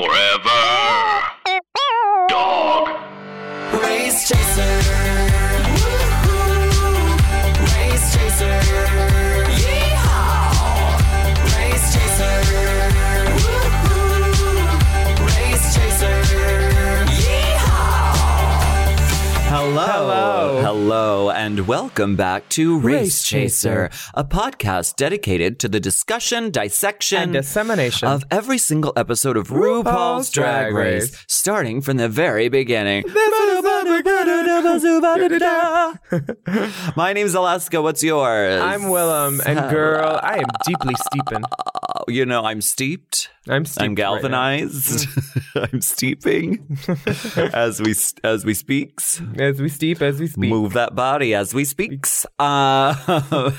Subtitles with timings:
[0.00, 0.89] Forever.
[20.90, 21.30] Hello.
[21.30, 28.08] And welcome back to Race, Chaser, a podcast dedicated to the discussion, dissection, And dissemination.
[28.08, 31.24] of every single episode of RuPaul's, RuPaul's Drag Drag Race, Race.
[31.28, 33.04] starting from the very beginning.
[36.96, 37.80] My name's Alaska.
[37.80, 38.60] What's yours?
[38.60, 41.44] I'm Willam, and girl, I am deeply steeping.
[42.08, 43.30] You know, I'm steeped.
[43.48, 45.08] I'm I'm right galvanized.
[45.54, 46.78] I'm steeping
[47.54, 49.22] as we as we speaks.
[49.38, 50.50] As we steep, as we speak.
[50.50, 52.26] Move that body as we speaks.
[52.38, 53.50] Uh,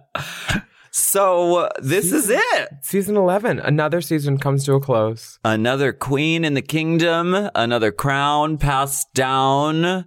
[0.90, 2.68] so this is it.
[2.82, 5.38] Season 11, another season comes to a close.
[5.44, 7.48] Another queen in the kingdom.
[7.54, 10.04] Another crown passed down.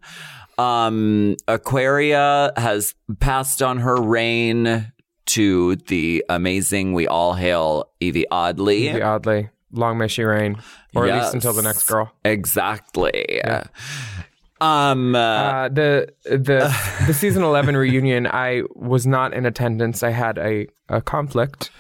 [0.58, 4.92] Um, Aquaria has passed on her reign
[5.36, 6.94] to the amazing.
[6.94, 8.84] We all hail Yvie Oddly.
[8.88, 9.50] Yvie Oddly.
[9.74, 10.58] Long may she reign.
[10.96, 12.12] Or at least until the next girl.
[12.26, 13.42] Exactly.
[14.60, 15.16] Um.
[15.16, 16.76] uh, Uh, the the
[17.08, 20.04] the season 11 reunion, I was not in attendance.
[20.04, 21.72] I had a, a conflict.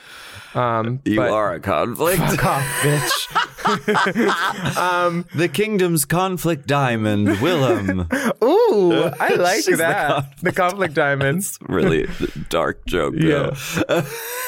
[0.55, 2.19] Um, you but- are a conflict.
[2.19, 3.47] Fuck off, bitch.
[3.66, 8.08] um, the kingdom's conflict diamond, Willam.
[8.44, 10.08] ooh, I like She's the that.
[10.08, 10.44] conflict.
[10.44, 11.58] The conflict diamonds.
[11.67, 12.08] really
[12.50, 13.14] dark joke.
[13.17, 13.56] Yeah.
[13.88, 14.04] though.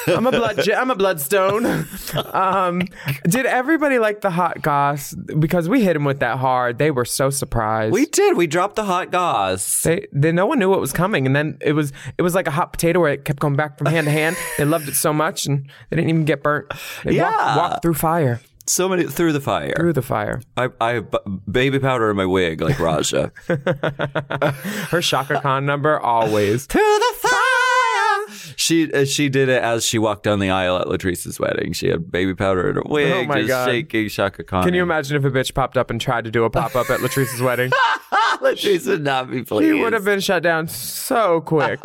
[0.07, 0.69] I'm a blood.
[0.69, 1.87] I'm a bloodstone.
[2.33, 2.81] Um,
[3.23, 5.13] did everybody like the hot goss?
[5.13, 6.77] Because we hit him with that hard.
[6.77, 7.93] They were so surprised.
[7.93, 8.35] We did.
[8.35, 9.83] We dropped the hot goss.
[9.83, 12.47] They, they, no one knew what was coming, and then it was it was like
[12.47, 14.35] a hot potato where it kept going back from hand to hand.
[14.57, 16.71] They loved it so much, and they didn't even get burnt.
[17.03, 17.29] They Yeah.
[17.31, 19.73] walked, walked through fire, So many through the fire.
[19.75, 20.41] through the fire.
[20.55, 21.13] I, I have
[21.51, 23.31] baby powder in my wig, like Raja.
[23.47, 26.65] Her Chaka Khan number always.
[26.67, 28.53] through the fire.
[28.55, 31.73] She uh, she did it as she walked down the aisle at Latrice's wedding.
[31.73, 33.65] She had baby powder in her wig, Oh my just God.
[33.67, 34.63] shaking Chaka Khan.
[34.63, 36.89] Can you imagine if a bitch popped up and tried to do a pop up
[36.89, 37.71] at Latrice's wedding?
[38.41, 39.69] Latrice would not be pleased.
[39.73, 41.79] She would have been shut down so quick.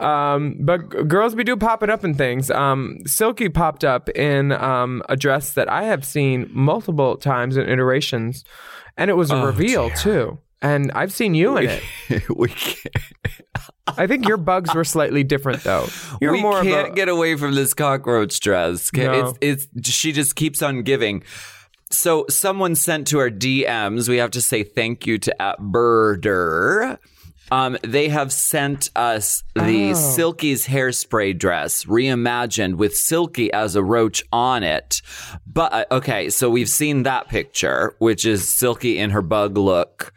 [0.00, 2.50] Um, but g- girls, we do pop it up in things.
[2.50, 7.68] Um, Silky popped up in um, a dress that I have seen multiple times in
[7.68, 8.44] iterations,
[8.96, 10.38] and it was a Oh, reveal too.
[10.62, 11.70] And I've seen you in
[12.10, 12.28] it.
[12.36, 12.96] we can't,
[13.96, 15.86] I think your bugs were slightly different though.
[16.20, 18.92] You're we more can't of a, get away from this cockroach dress.
[18.92, 19.34] No.
[19.40, 21.22] It's, it's she just keeps on giving.
[21.90, 24.08] So someone sent to our DMs.
[24.08, 26.98] We have to say thank you to at Birder.
[27.50, 29.94] Um, they have sent us the Oh.
[29.94, 35.02] Silky's hairspray dress reimagined with Silky as a roach on it.
[35.46, 40.12] But uh, okay, so we've seen that picture, which is Silky in her bug look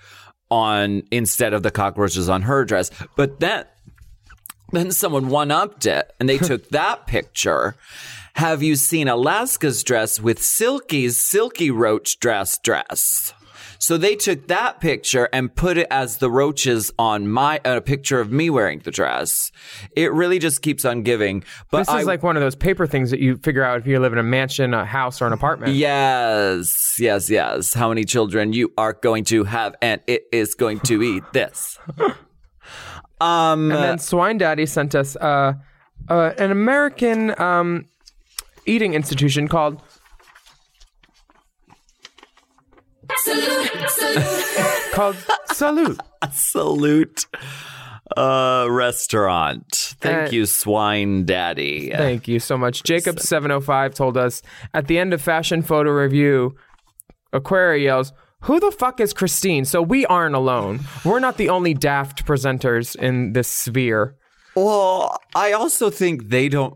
[0.52, 2.92] on instead of the cockroaches on her dress.
[3.16, 3.66] But then
[4.72, 7.76] then someone one upped it and they took that picture.
[8.36, 13.34] Have you seen Alaska's dress with Silky's Silky Roach dress dress?
[13.84, 18.22] So they took that picture and put it as the roaches on my a picture
[18.22, 19.52] of me wearing the dress.
[19.94, 21.44] It really just keeps on giving.
[21.70, 23.86] But This I, is like one of those paper things that you figure out if
[23.86, 25.74] you live in a mansion, a house, or an apartment.
[25.76, 27.74] yes, yes, yes.
[27.74, 31.78] How many children you are going to have, and it is going to eat this.
[33.20, 35.56] Um, And then Swine Daddy sent us uh,
[36.08, 37.84] uh, an American um,
[38.66, 39.82] eating institution called
[44.94, 45.16] called
[45.52, 46.00] Salute.
[46.32, 47.26] salute
[48.18, 52.84] uh restaurant thank Uh, you swine daddy Thank you so much.
[52.84, 54.42] Jacob seven oh five told us
[54.74, 56.56] at the end of fashion photo review,
[57.32, 58.14] Aquaria yells.
[58.42, 59.64] Who the fuck is Christine?
[59.64, 60.82] So we aren't alone.
[61.06, 64.16] We're not the only daft presenters in this sphere.
[64.56, 66.76] well i also think they don't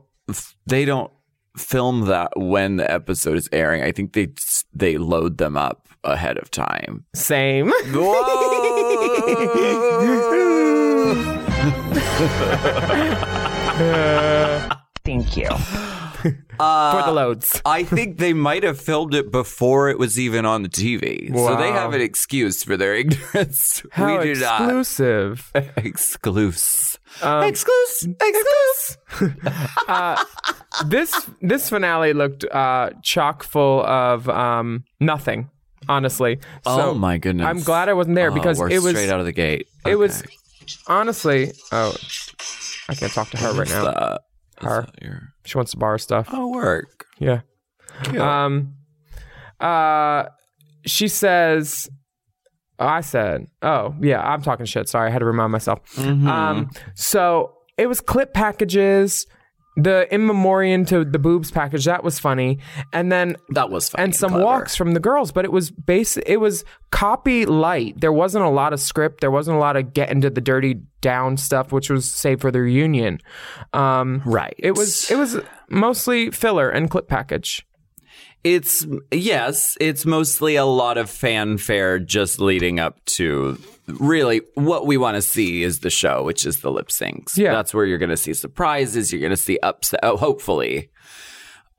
[0.66, 1.12] they don't
[1.58, 4.28] film that when the episode is airing i think they
[4.74, 7.72] they load them up ahead of time Same.
[15.06, 15.48] Thank you.
[16.58, 17.62] For the loads.
[17.66, 21.32] I think they might have filmed it before it was even on the TV.
[21.34, 23.84] So they have an excuse for their ignorance.
[23.92, 25.52] How we do exclusive.
[25.54, 25.78] not.
[25.78, 27.00] Exclusive.
[27.22, 28.16] Um, exclusive.
[28.20, 28.98] Exclusive.
[30.88, 35.50] this this finale looked uh, chock full of um, nothing.
[35.90, 37.46] Honestly, oh my goodness.
[37.46, 39.68] I'm glad I wasn't there Oh, because it was straight out of the gate.
[39.86, 40.24] it was
[40.88, 41.52] honestly.
[41.72, 41.96] Oh,
[42.90, 43.84] I can't talk to her right What's now.
[43.86, 44.22] that?
[44.62, 44.88] Is Her.
[45.02, 46.28] your- She wants to borrow stuff.
[46.32, 47.06] Oh, work.
[47.20, 47.42] Yeah.
[48.04, 48.20] Cute.
[48.22, 48.74] Um,
[49.60, 50.26] Uh,
[50.86, 51.90] she says,
[52.80, 54.88] I said, oh, yeah, I'm talking shit.
[54.88, 55.80] Sorry, I had to remind myself.
[56.00, 59.26] Um, so it was clip packages,
[59.78, 61.86] the in memoriam to the boobs package.
[61.86, 62.60] That was funny.
[62.92, 64.44] And then That was funny and some clever.
[64.44, 66.18] walks from the girls, but it was base.
[66.18, 68.02] It was copy light.
[68.02, 69.22] There wasn't a lot of script.
[69.22, 72.52] There wasn't a lot of get into the dirty down stuff, which was saved for
[72.52, 73.20] the reunion.
[73.74, 74.56] Um, Right.
[74.58, 75.10] It was.
[75.12, 75.38] It was
[75.70, 77.66] mostly filler and clip package.
[78.44, 83.58] It's yes, it's mostly a lot of fanfare just leading up to
[83.88, 87.38] really what we want to see is the show, which is the lip syncs.
[87.38, 87.52] Yeah.
[87.52, 89.12] that's where you're going to see surprises.
[89.12, 90.00] You're going to see upset.
[90.04, 90.90] Oh, hopefully,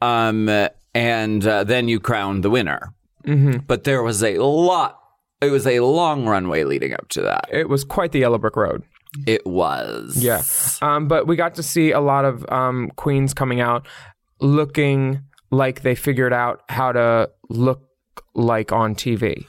[0.00, 0.48] um,
[0.94, 2.94] and uh, then you crown the winner.
[3.24, 3.58] Mm-hmm.
[3.66, 5.00] But there was a lot.
[5.40, 7.46] It was a long runway leading up to that.
[7.50, 8.82] It was quite the yellow brick road.
[9.26, 10.16] It was.
[10.16, 10.42] Yeah.
[10.82, 13.86] Um, but we got to see a lot of um, queens coming out
[14.40, 17.82] looking like they figured out how to look
[18.34, 19.46] like on TV.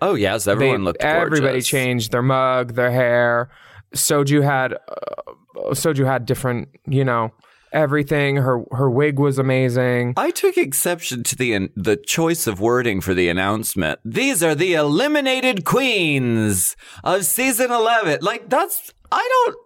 [0.00, 1.02] Oh yes, They, everyone looked.
[1.02, 3.50] everybody changed their mug, their hair.
[3.94, 5.32] Soju had uh,
[5.72, 7.30] Soju had different, you know,
[7.72, 8.36] everything.
[8.36, 10.14] Her her wig was amazing.
[10.16, 14.00] I took exception to the the choice of wording for the announcement.
[14.04, 18.18] These are the eliminated queens of season 11.
[18.22, 19.56] Like that's I don't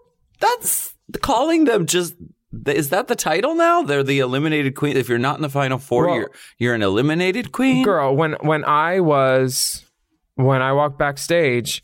[0.41, 2.15] that's calling them just
[2.67, 3.82] is that the title now?
[3.82, 4.97] They're the eliminated queen.
[4.97, 7.85] If you're not in the final four, Well- you're you're an eliminated queen.
[7.85, 9.85] Girl, when when I was
[10.35, 11.82] when I walked backstage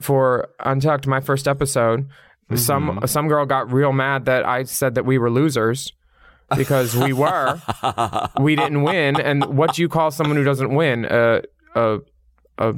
[0.00, 2.08] for Untucked, my first episode,
[2.54, 3.06] some Mm-hmm.
[3.06, 5.92] some girl got real mad that I said that we were losers
[6.56, 7.60] because we were.
[8.40, 11.06] we didn't win, and what do you call someone who doesn't win?
[11.10, 11.42] A
[11.74, 11.98] a
[12.58, 12.74] a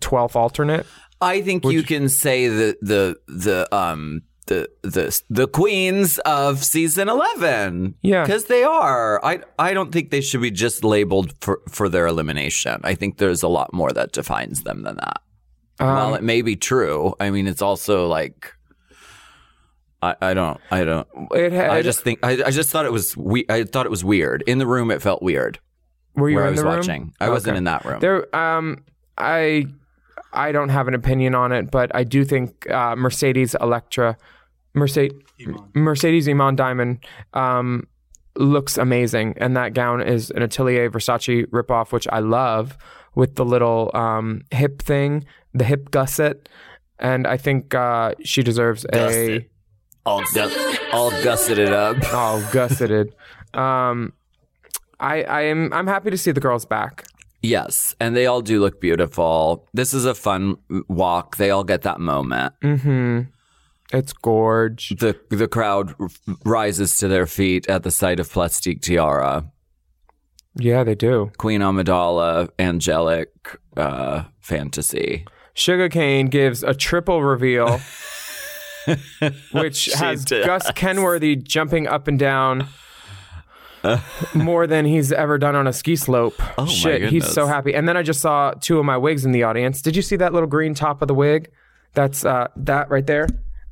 [0.00, 0.86] twelfth alternate.
[1.20, 7.08] I think you can say that the the um the the the queens of season
[7.08, 8.22] 11 Yeah.
[8.24, 9.24] because they are.
[9.24, 12.80] I i don't think they should be just labeled for for their elimination.
[12.84, 15.20] I think there's a lot more that defines them than that.
[15.78, 18.52] While it may be true i mean it's also like
[20.00, 21.70] I, I don't I don't It had.
[21.70, 24.42] I just think I, I just thought it was we I thought it was weird.
[24.46, 25.58] In the room it felt weird.
[26.14, 26.76] Were you where in I was the room?
[26.76, 27.14] watching.
[27.20, 28.00] I wasn't in that room.
[28.00, 28.84] There, um,
[29.16, 29.66] I,
[30.32, 34.18] I don't have an opinion on it, but I do think uh, Mercedes Electra,
[34.74, 35.18] Mercedes,
[35.74, 37.04] Mercedes Iman Diamond,
[37.34, 37.86] um,
[38.36, 42.76] looks amazing, and that gown is an Atelier Versace ripoff, which I love,
[43.14, 46.48] with the little um, hip thing, the hip gusset,
[46.98, 49.46] and I think uh, she deserves a
[50.04, 50.22] all
[50.92, 53.14] all gusseted up oh gusseted.
[53.54, 54.12] Um,
[54.98, 57.04] I, I am I'm happy to see the girls back.
[57.42, 59.68] Yes, and they all do look beautiful.
[59.74, 60.56] This is a fun
[60.88, 61.36] walk.
[61.36, 62.54] They all get that moment.
[62.62, 63.22] Mm-hmm.
[63.92, 64.90] It's gorge.
[64.98, 66.08] The the crowd r-
[66.44, 69.44] rises to their feet at the sight of Plastique Tiara,
[70.54, 71.30] Yeah, they do.
[71.38, 73.30] Queen Amidala, angelic
[73.76, 75.26] uh, fantasy.
[75.54, 77.80] Shuga Cain gives a triple reveal,
[79.52, 80.46] which has does.
[80.46, 82.68] Gus Kenworthy jumping up and down
[84.34, 86.34] more than he's ever done on a ski slope.
[86.58, 87.74] Oh, my Shit, he's so happy.
[87.74, 89.82] And then I just saw two of my wigs in the audience.
[89.82, 91.50] Did you see that little green top of the wig?
[91.94, 93.26] That's uh, that right there.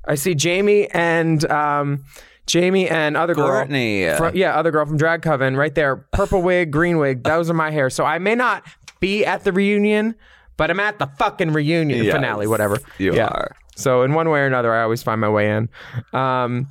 [0.06, 2.05] I see Jamie and um,
[2.47, 3.47] Jamie and other girl.
[3.49, 4.02] Courtney.
[4.05, 5.97] Yeah, other girl from Drag Coven, right there.
[6.12, 7.23] Purple wig, green wig.
[7.23, 7.91] Those are my hair.
[7.91, 8.64] So I may not
[8.99, 10.15] be at the reunion,
[10.56, 12.79] but I'm at the fucking reunion Yes, finale, whatever.
[12.98, 13.27] you yeah.
[13.29, 13.56] are.
[13.77, 15.69] So in one way or another, I always find my way in.
[16.13, 16.69] Um,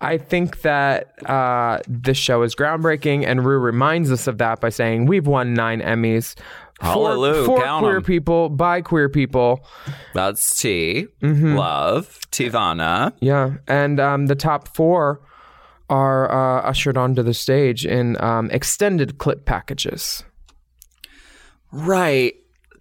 [0.00, 4.68] I think that uh, this show is groundbreaking, and Rue reminds us of that by
[4.68, 6.34] saying we've won nine Emmys.
[6.80, 8.02] For, Hallelujah, for queer 'em.
[8.02, 9.64] people, by queer people.
[10.12, 11.06] That's T.
[11.22, 11.56] Mm-hmm.
[11.56, 12.20] Love.
[12.30, 13.14] Tivana.
[13.20, 13.54] Yeah.
[13.66, 15.22] And um, the top four
[15.88, 20.22] are uh, ushered onto the stage in um, extended clip packages.
[21.72, 22.34] Right.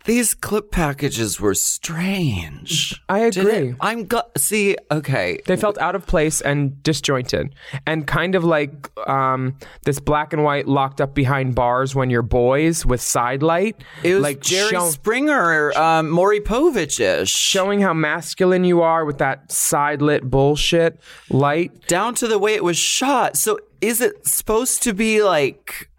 [0.06, 3.02] These clip packages were strange.
[3.10, 3.70] I agree.
[3.70, 4.76] it- I'm go- see.
[4.92, 7.54] Okay, They felt out of place and disjointed,
[7.88, 12.22] and kind of like um, this black and white locked up behind bars when you're
[12.22, 13.76] boys with side light.
[14.04, 17.32] it was like Jerry show- Springer, um, Maury Povich ish.
[17.32, 21.88] showing how masculine you are with that side lit bullshit light.
[21.88, 23.38] down to the way it was shot.
[23.38, 25.90] So is it supposed to be like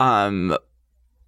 [0.00, 0.56] um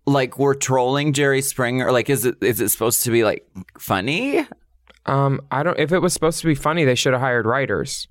[0.09, 1.93] like we're trolling Jerry Springer?
[1.93, 3.47] Like is it is it supposed to be like
[3.79, 4.47] funny?
[5.07, 5.79] Um, I don't.
[5.79, 8.09] If it was supposed to be funny, they should have hired writers.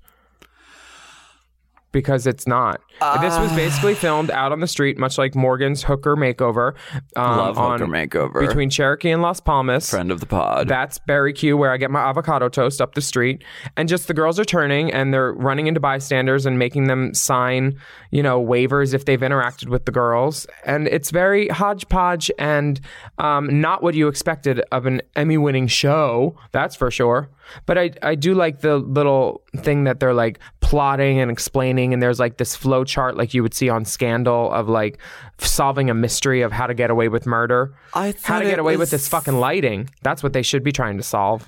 [1.92, 2.80] Because it's not.
[3.20, 6.74] this was basically filmed out on the street, much like Morgan's hooker makeover.
[7.16, 8.46] Um, Love on- hooker makeover.
[8.46, 9.88] between Cherokee and Las Palmas.
[9.88, 10.68] Friend of the pod.
[10.68, 13.42] That's Berry Q, where I get my avocado toast up the street.
[13.76, 17.78] And just the girls are turning and they're running into bystanders and making them sign,
[18.10, 20.46] you know, waivers if they've interacted with the girls.
[20.64, 22.80] And it's very hodgepodge and
[23.18, 27.28] um, not what you expected of an Emmy winning show, that's for sure.
[27.66, 31.92] But I, I do like the little thing that they're like plotting and explaining.
[31.92, 34.98] And there's like this flow chart, like you would see on Scandal, of like
[35.38, 37.74] solving a mystery of how to get away with murder.
[37.94, 39.90] I how to get away with this fucking lighting.
[40.02, 41.46] That's what they should be trying to solve.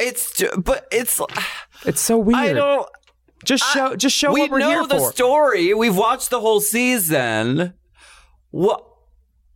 [0.00, 1.20] it's but it's
[1.84, 2.36] It's so weird.
[2.36, 2.88] I don't
[3.44, 5.12] just show just show we what we're know the for.
[5.12, 5.74] story.
[5.74, 7.74] We've watched the whole season.
[8.50, 8.84] What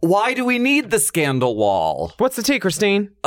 [0.01, 2.13] why do we need the scandal wall?
[2.19, 3.11] What's the tea, Christine?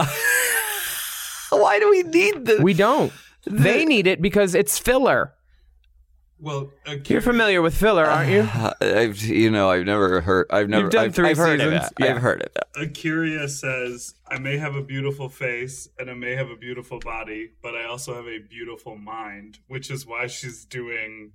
[1.57, 2.59] Why do we need this?
[2.61, 3.11] We don't.
[3.45, 5.33] They need it because it's filler.
[6.41, 6.71] Well,
[7.05, 8.41] You're familiar with filler, aren't you?
[8.41, 10.47] Uh, I've, you know, I've never heard.
[10.49, 10.87] I've never.
[10.87, 11.91] done I've, three I've heard of seasons.
[11.91, 11.93] it.
[11.99, 12.15] Yeah.
[12.15, 12.93] I've heard of it.
[12.93, 17.51] A'keria says, I may have a beautiful face and I may have a beautiful body,
[17.61, 21.33] but I also have a beautiful mind, which is why she's doing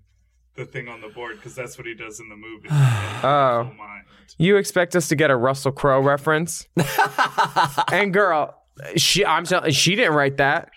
[0.56, 2.68] the thing on the board because that's what he does in the movie.
[3.26, 3.62] Oh.
[3.62, 4.04] Beautiful mind.
[4.36, 6.66] You expect us to get a Russell Crowe reference?
[7.92, 8.54] and girl,
[8.96, 10.70] she I'm telling she didn't write that.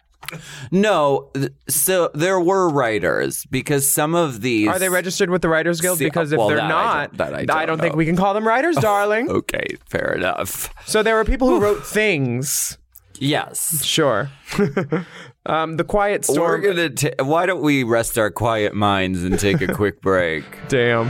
[0.72, 5.48] No, th- so there were writers because some of these Are they registered with the
[5.48, 6.00] Writers Guild?
[6.00, 8.18] See, Because if well, they're that I not, don't- that I don't think we can
[8.18, 9.30] call them writers, darling.
[9.30, 10.74] Okay, fair enough.
[10.86, 12.78] So there were people who wrote things.
[13.20, 13.84] Yes.
[13.86, 14.30] Sure.
[15.46, 16.90] um, the Quiet We're gonna.
[16.90, 20.44] ta- why don't we rest our quiet minds and take a quick break?
[20.68, 21.10] Damn.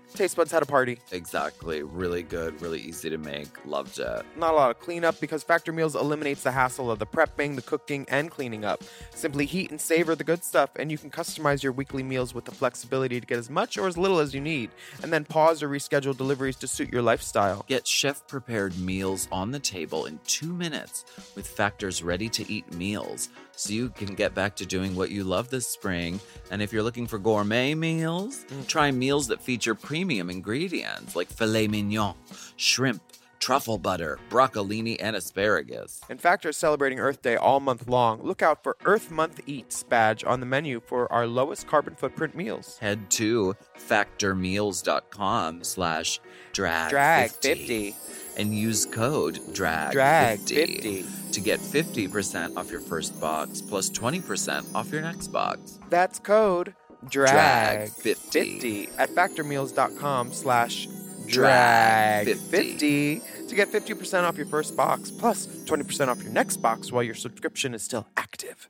[0.13, 0.99] taste buds had a party.
[1.11, 1.83] Exactly.
[1.83, 3.65] Really good, really easy to make.
[3.65, 4.25] Loved it.
[4.35, 7.61] Not a lot of cleanup because Factor Meals eliminates the hassle of the prepping, the
[7.61, 8.83] cooking, and cleaning up.
[9.11, 12.45] Simply heat and savor the good stuff, and you can customize your weekly meals with
[12.45, 14.69] the flexibility to get as much or as little as you need,
[15.03, 17.65] and then pause or reschedule deliveries to suit your lifestyle.
[17.67, 22.73] Get chef prepared meals on the table in two minutes with Factor's ready to eat
[22.73, 23.29] meals
[23.61, 26.19] so you can get back to doing what you love this spring.
[26.49, 28.65] And if you're looking for gourmet meals, mm.
[28.65, 32.15] try meals that feature premium ingredients like filet mignon,
[32.55, 33.03] shrimp,
[33.39, 36.01] truffle butter, broccolini, and asparagus.
[36.09, 38.23] And Factor is celebrating Earth Day all month long.
[38.23, 42.35] Look out for Earth Month Eats badge on the menu for our lowest carbon footprint
[42.35, 42.79] meals.
[42.79, 46.19] Head to factormeals.com slash
[46.53, 47.95] drag, Drag 50.
[48.37, 54.75] And use code drag, Drag 50 to get 50% off your first box plus 20%
[54.75, 55.79] off your next box.
[55.89, 56.73] That's code
[57.09, 58.59] Drag drag 50.
[58.59, 60.87] 50 at factormeals.com slash
[61.27, 66.57] Drag drag 50 to get 50% off your first box plus 20% off your next
[66.57, 68.69] box while your subscription is still active.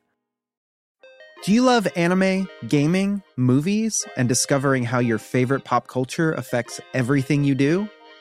[1.43, 7.43] Do you love anime, gaming, movies, and discovering how your favorite pop culture affects everything
[7.43, 7.89] you do?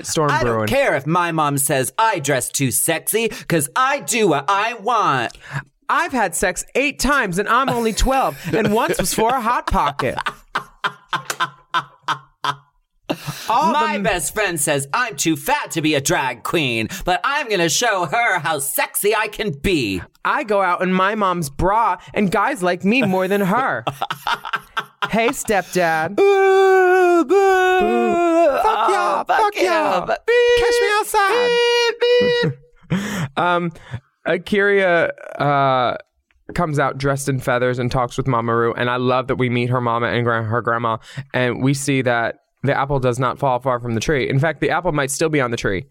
[0.00, 4.00] Quiet storm I don't care if my mom says I dress too sexy because I
[4.00, 5.36] do what I want.
[5.88, 9.66] I've had sex eight times and I'm only 12, and once was for a hot
[9.66, 10.16] pocket.
[13.48, 17.48] My the- best friend says I'm too fat to be a drag queen, but I'm
[17.48, 20.02] gonna show her how sexy I can be.
[20.24, 23.84] I go out in my mom's bra, and guys like me more than her.
[25.10, 26.16] hey, stepdad.
[28.62, 30.06] fuck y'all, fuck y'all.
[30.06, 31.48] Catch me outside.
[33.36, 33.72] um,
[34.26, 35.96] A'keria uh,
[36.54, 39.48] comes out dressed in feathers and talks with Mama Mamaru, and I love that we
[39.48, 40.98] meet her mama and gra- her grandma,
[41.32, 44.28] and we see that the apple does not fall far from the tree.
[44.28, 45.86] In fact, the apple might still be on the tree.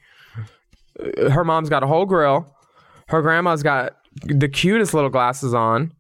[1.32, 2.54] Her mom's got a whole grill.
[3.08, 5.94] Her grandma's got the cutest little glasses on.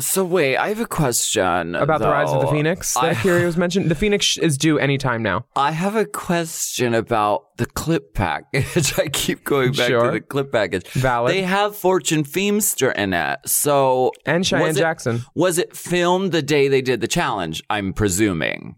[0.00, 3.56] So wait, I have a question about the rise of the phoenix that A'keria was
[3.56, 3.90] mentioned.
[3.90, 5.46] The phoenix is due anytime now.
[5.56, 8.92] I have a question about the clip package.
[8.98, 10.04] I keep going back Sure.
[10.04, 10.86] to the clip package.
[10.90, 11.34] Valid.
[11.34, 13.40] They have Fortune Feimster in it.
[13.46, 15.22] So And Cheyenne was it- Jackson.
[15.34, 17.60] Was it filmed the day they did the challenge?
[17.68, 18.76] I'm presuming.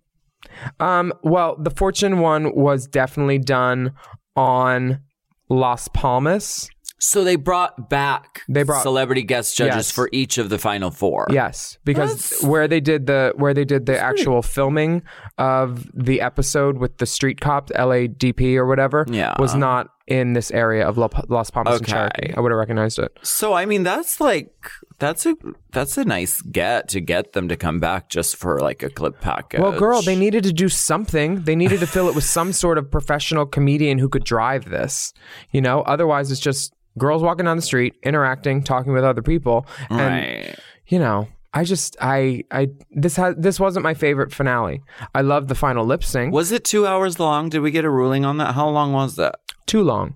[0.78, 3.92] Um, well, the Fortune one was definitely done
[4.36, 5.00] on
[5.48, 6.68] Las Palmas.
[7.02, 9.90] So they brought back They brought- celebrity guest judges Yes.
[9.90, 11.26] for each of the final four.
[11.30, 15.02] Yes, because where they did the where they did the actual filming
[15.38, 19.34] of the episode with the street cop, LADP or whatever, Yeah.
[19.38, 22.32] was not in this area of La- Las Palmas and Cherokee.
[22.36, 23.16] I would have recognized it.
[23.22, 25.36] So I mean that's like that's a
[25.70, 29.20] that's a nice get to get them to come back just for like a clip
[29.20, 29.60] package.
[29.60, 31.42] Well, girl, they needed to do something.
[31.42, 35.12] They needed to fill it with some sort of professional comedian who could drive this.
[35.52, 39.66] You know, otherwise it's just girls walking down the street, interacting, talking with other people,
[39.88, 40.58] and right.
[40.86, 41.28] you know.
[41.52, 44.82] I just I I this has this wasn't my favorite finale.
[45.14, 46.32] I loved the final lip sync.
[46.32, 47.48] Was it two hours long?
[47.48, 48.54] Did we get a ruling on that?
[48.54, 49.36] How long was that?
[49.66, 50.14] too long.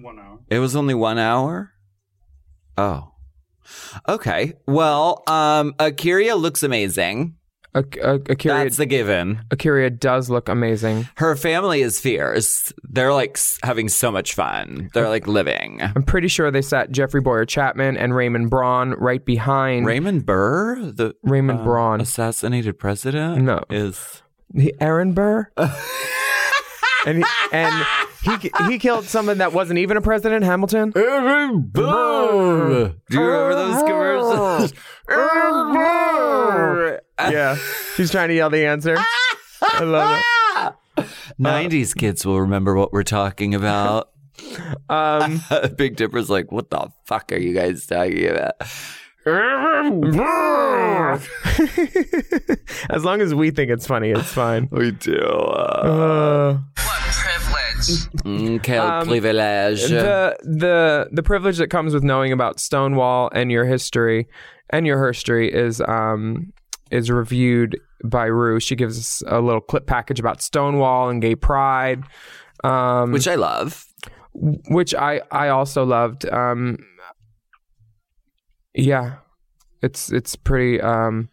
[0.00, 0.38] One hour.
[0.48, 1.72] It was only one hour.
[2.78, 3.12] Oh,
[4.08, 4.54] okay.
[4.66, 7.36] Well, um, A'keria looks amazing.
[7.74, 9.40] Ak- Ak- A'keria That's the given.
[9.50, 11.08] A'keria does look amazing.
[11.16, 12.70] Her family is fierce.
[12.82, 14.90] They're like s- having so much fun.
[14.92, 15.80] They're like living.
[15.82, 20.76] I'm pretty sure they sat Jeffrey Bowyer Chapman and Raymond Braun right behind Raymond Burr,
[20.92, 22.00] the Raymond uh, Braun.
[22.02, 23.64] assassinated president, No.
[23.70, 25.50] is The Aaron Burr.
[27.06, 27.86] and he, and
[28.22, 30.92] he he killed someone that wasn't even a president, Hamilton.
[30.94, 32.92] Aaron Burr.
[33.08, 34.72] Do you remember those commercials?
[35.08, 37.00] Aaron Burr.
[37.30, 37.56] yeah,
[37.96, 38.96] he's trying to yell the answer.
[39.62, 41.04] I love it.
[41.40, 44.08] 90s kids will remember what we're talking about.
[44.88, 45.40] Um,
[45.76, 48.54] Big Dipper's like, what the fuck are you guys talking about?
[52.90, 54.68] as long as we think it's funny, it's fine.
[54.70, 55.16] We do.
[55.16, 56.58] Uh, Uh,
[58.24, 59.82] mm, quel Um, privilege.
[59.88, 64.28] the the the privilege that comes with knowing about Stonewall and your history
[64.70, 66.52] and your history is um
[66.92, 68.60] is reviewed by Rue.
[68.60, 72.04] She gives us a little clip package about Stonewall and gay pride,
[72.62, 73.86] um, which I love.
[74.34, 76.28] which I I also loved.
[76.28, 76.78] Um,
[78.74, 79.16] yeah,
[79.82, 80.80] it's it's pretty.
[80.80, 81.28] Um,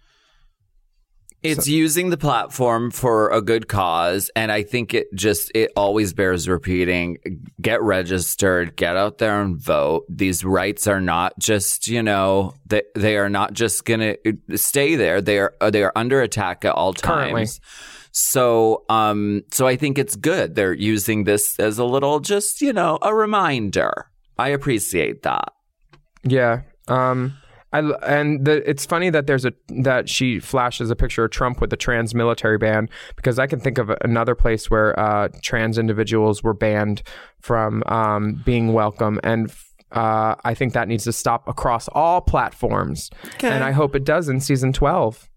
[1.41, 6.13] It's using the platform for a good cause, and I think it just it always
[6.13, 7.17] bears repeating.
[7.62, 10.06] Get registered, get out there and vote.
[10.10, 14.17] These rights are not just you know they they are not just gonna
[14.56, 15.21] stay there.
[15.21, 17.32] They are they are under attack at all times.
[17.32, 17.47] Currently.
[18.12, 20.56] So um so I think it's good.
[20.56, 24.08] They're using this as a little just you know a reminder.
[24.38, 25.54] I appreciate that.
[26.23, 26.63] Yeah.
[26.89, 27.38] Um
[27.71, 31.62] I and the it's funny that there's a that she flashes a picture of Trump
[31.62, 35.77] with the trans military ban because I can think of another place where uh, trans
[35.77, 37.03] individuals were banned
[37.39, 39.51] from um, being welcome and
[39.91, 43.10] uh, I think that needs to stop across all platforms
[43.53, 45.27] and I hope it does in season 12.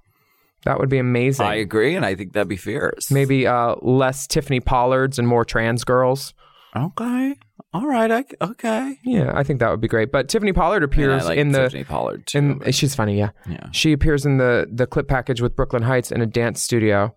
[0.65, 1.45] That would be amazing.
[1.47, 3.11] I agree, and I think that'd be fierce.
[3.11, 6.35] Maybe uh, less Tiffany Pollards and more trans girls.
[6.77, 7.35] Okay.
[7.75, 8.11] All right.
[8.11, 8.99] I, okay.
[9.03, 10.13] Yeah, I think that would be great.
[10.13, 12.39] But Tiffany Pollard appears like in the Tiffany Pollard too.
[12.65, 13.31] And she's funny, yeah.
[13.49, 13.69] Yeah.
[13.73, 17.15] She appears in the the clip package with Brooke Lynn Hytes in a dance studio.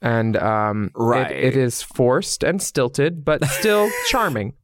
[0.00, 1.30] And um it- Right.
[1.32, 4.54] it is forced and stilted, but still charming.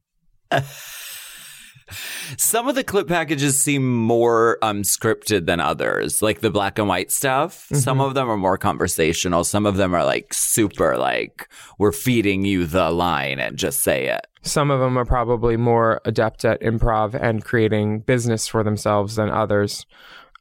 [2.37, 6.87] Some of the clip packages seem more um, scripted than others, like the black and
[6.87, 7.67] white stuff.
[7.73, 8.07] Some Mm-hmm.
[8.07, 9.43] of them are more conversational.
[9.43, 14.07] Some of them are like super, like, we're feeding you the line and just say
[14.07, 14.25] it.
[14.45, 19.29] Some of them are probably more adept at improv and creating business for themselves than
[19.29, 19.85] others.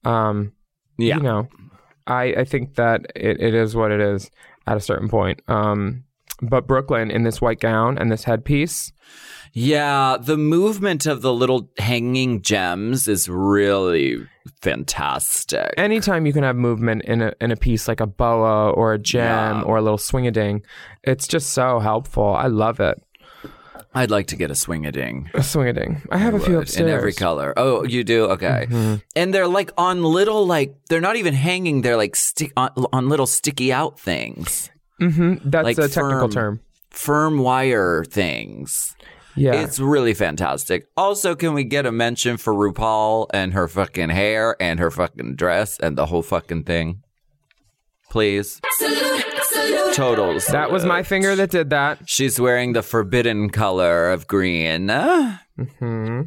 [0.05, 0.53] Um
[0.99, 1.17] Yeah.
[1.17, 1.49] you know,
[2.07, 4.31] I, I think that it, it is what it is
[4.67, 5.41] at a certain point.
[5.49, 6.05] Um
[6.43, 8.93] but Brooke Lynn in this white gown and this headpiece.
[9.53, 14.19] Yeah, the movement of the little hanging gems is really
[14.61, 15.73] fantastic.
[15.77, 18.99] Anytime you can have movement in a in a piece like a boa or a
[18.99, 19.63] gem Yeah.
[19.63, 20.63] or a little swing a ding,
[21.05, 22.35] it's just so helpful.
[22.35, 23.01] I love it.
[23.95, 25.31] I'd like to get a swing a ding.
[25.35, 26.03] A swing a ding.
[26.11, 26.89] I have a few would, upstairs.
[26.89, 27.55] in every color.
[27.57, 28.25] Oh, you do?
[28.27, 28.67] Okay.
[29.15, 31.83] And they're like on little like they're not even hanging.
[31.83, 35.49] They're like stick on, on little sticky out things, Mm-hmm.
[35.51, 36.31] That's Like a technical firm.
[36.33, 36.61] term.
[36.91, 38.95] firm wire things.
[39.37, 39.55] Yeah.
[39.63, 40.87] It's really fantastic.
[40.97, 45.35] Also, can we get a mention for RuPaul and her fucking hair and her fucking
[45.35, 47.03] dress and the whole fucking thing?
[48.11, 48.61] Please.
[49.95, 50.47] Totals.
[50.47, 52.01] that was my finger that did that.
[52.09, 54.89] She's wearing the forbidden color of green.
[54.89, 56.23] Hmm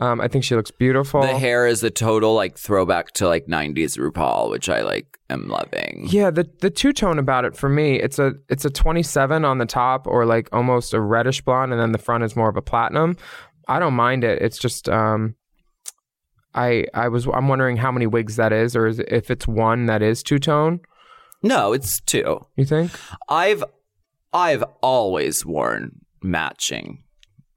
[0.00, 1.22] Um, I think she looks beautiful.
[1.22, 5.48] The hair is a total like throwback to like 90s RuPaul, which I like am
[5.48, 6.06] loving.
[6.08, 9.58] Yeah, the the two tone about it for me, it's a it's a 27 on
[9.58, 12.56] the top or like almost a reddish blonde and then the front is more of
[12.56, 13.16] a platinum.
[13.66, 14.40] I don't mind it.
[14.40, 15.34] It's just um
[16.54, 19.86] I I was I'm wondering how many wigs that is or is if it's one
[19.86, 20.80] that is two tone,
[21.42, 22.40] No, it's two.
[22.56, 22.90] you think?
[23.28, 23.62] I've
[24.32, 27.04] I've always worn matching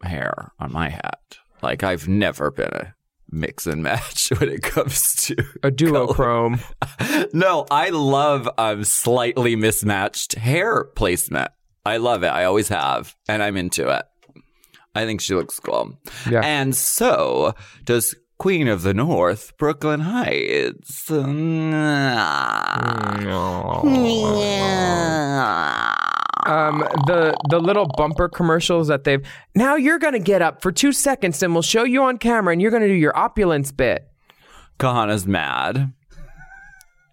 [0.04, 1.38] hair on my hat.
[1.62, 2.96] Like I've never been a
[3.30, 6.62] mix and match when it comes to A duochrome.
[7.34, 11.52] No, I love um slightly mismatched hair placement.
[11.86, 12.28] I love it.
[12.28, 14.06] I always have, and I'm into it.
[14.94, 15.98] I think she looks cool.
[16.30, 16.41] Yeah.
[16.44, 21.12] And so does Queen of the North, Brooke Lynn Hytes.
[21.12, 21.19] Um,
[27.06, 29.23] the the little bumper commercials that they've
[29.54, 32.60] now you're gonna get up for two seconds and we'll show you on camera and
[32.60, 34.10] you're gonna do your opulence bit.
[34.80, 35.93] Kahanna's mad.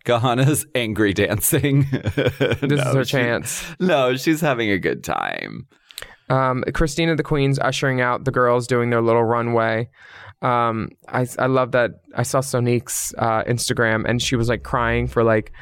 [0.06, 1.84] Kahanna's angry dancing.
[1.92, 3.62] This is her chance.
[3.78, 5.66] No, she's having a good time.
[6.30, 9.90] Um, Christina the Queen's ushering out the girls doing their little runway.
[10.42, 12.00] Um, I I love that.
[12.14, 15.52] I saw Sonique's uh, Instagram and she was like crying for like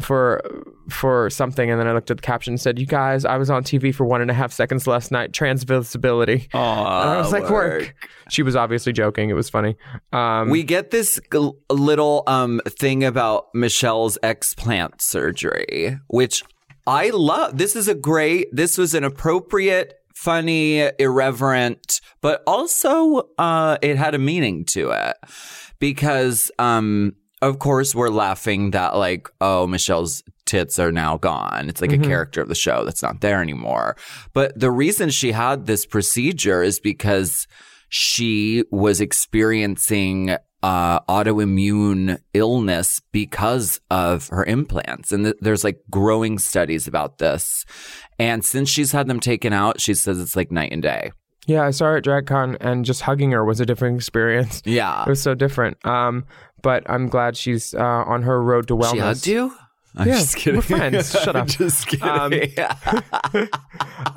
[0.00, 0.40] for
[0.88, 3.50] for something, and then I looked at the caption and said, "You guys, I was
[3.50, 5.32] on TV for one and a half seconds last night.
[5.34, 7.94] Trans visibility." and I was like, "Work."
[8.30, 9.28] She was obviously joking.
[9.28, 9.76] It was funny.
[10.12, 16.42] Um, We get this g- little um thing about Michelle's explant surgery, which
[16.86, 17.58] I love.
[17.58, 18.48] This is a great.
[18.50, 25.16] This was an appropriate, funny, irreverent, but also uh it had a meaning to it
[25.78, 31.68] because um of course we're laughing that like oh Michelle's tits are now gone.
[31.68, 32.04] It's like Mhm.
[32.04, 33.96] a character of the show that's not there anymore.
[34.32, 37.46] But the reason she had this procedure is because
[37.88, 45.10] she was experiencing uh, autoimmune illness because of her implants.
[45.10, 47.64] And th- there's like growing studies about this.
[48.18, 51.12] And since she's had them taken out, she says it's like night and day.
[51.46, 54.62] Yeah, I saw her at DragCon, and just hugging her was a different experience.
[54.66, 55.02] Yeah.
[55.02, 55.84] It was so different.
[55.84, 56.24] Um,
[56.62, 58.92] but I'm glad she's uh, on her road to wellness.
[58.92, 59.52] She hugged you?
[59.96, 60.58] I'm yeah, just kidding.
[60.58, 61.10] We're friends.
[61.22, 61.48] Shut up.
[61.48, 62.08] just kidding.
[62.08, 62.32] Um,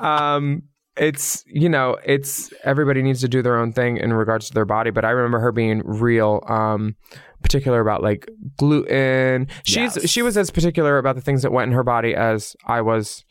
[0.00, 0.62] um,
[0.96, 4.64] it's you know, it's everybody needs to do their own thing in regards to their
[4.64, 4.90] body.
[4.90, 6.96] But I remember her being real um,
[7.42, 9.48] particular about like gluten.
[9.64, 10.08] She's Yes.
[10.08, 13.24] she was as particular about the things that went in her body as I was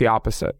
[0.00, 0.56] the opposite.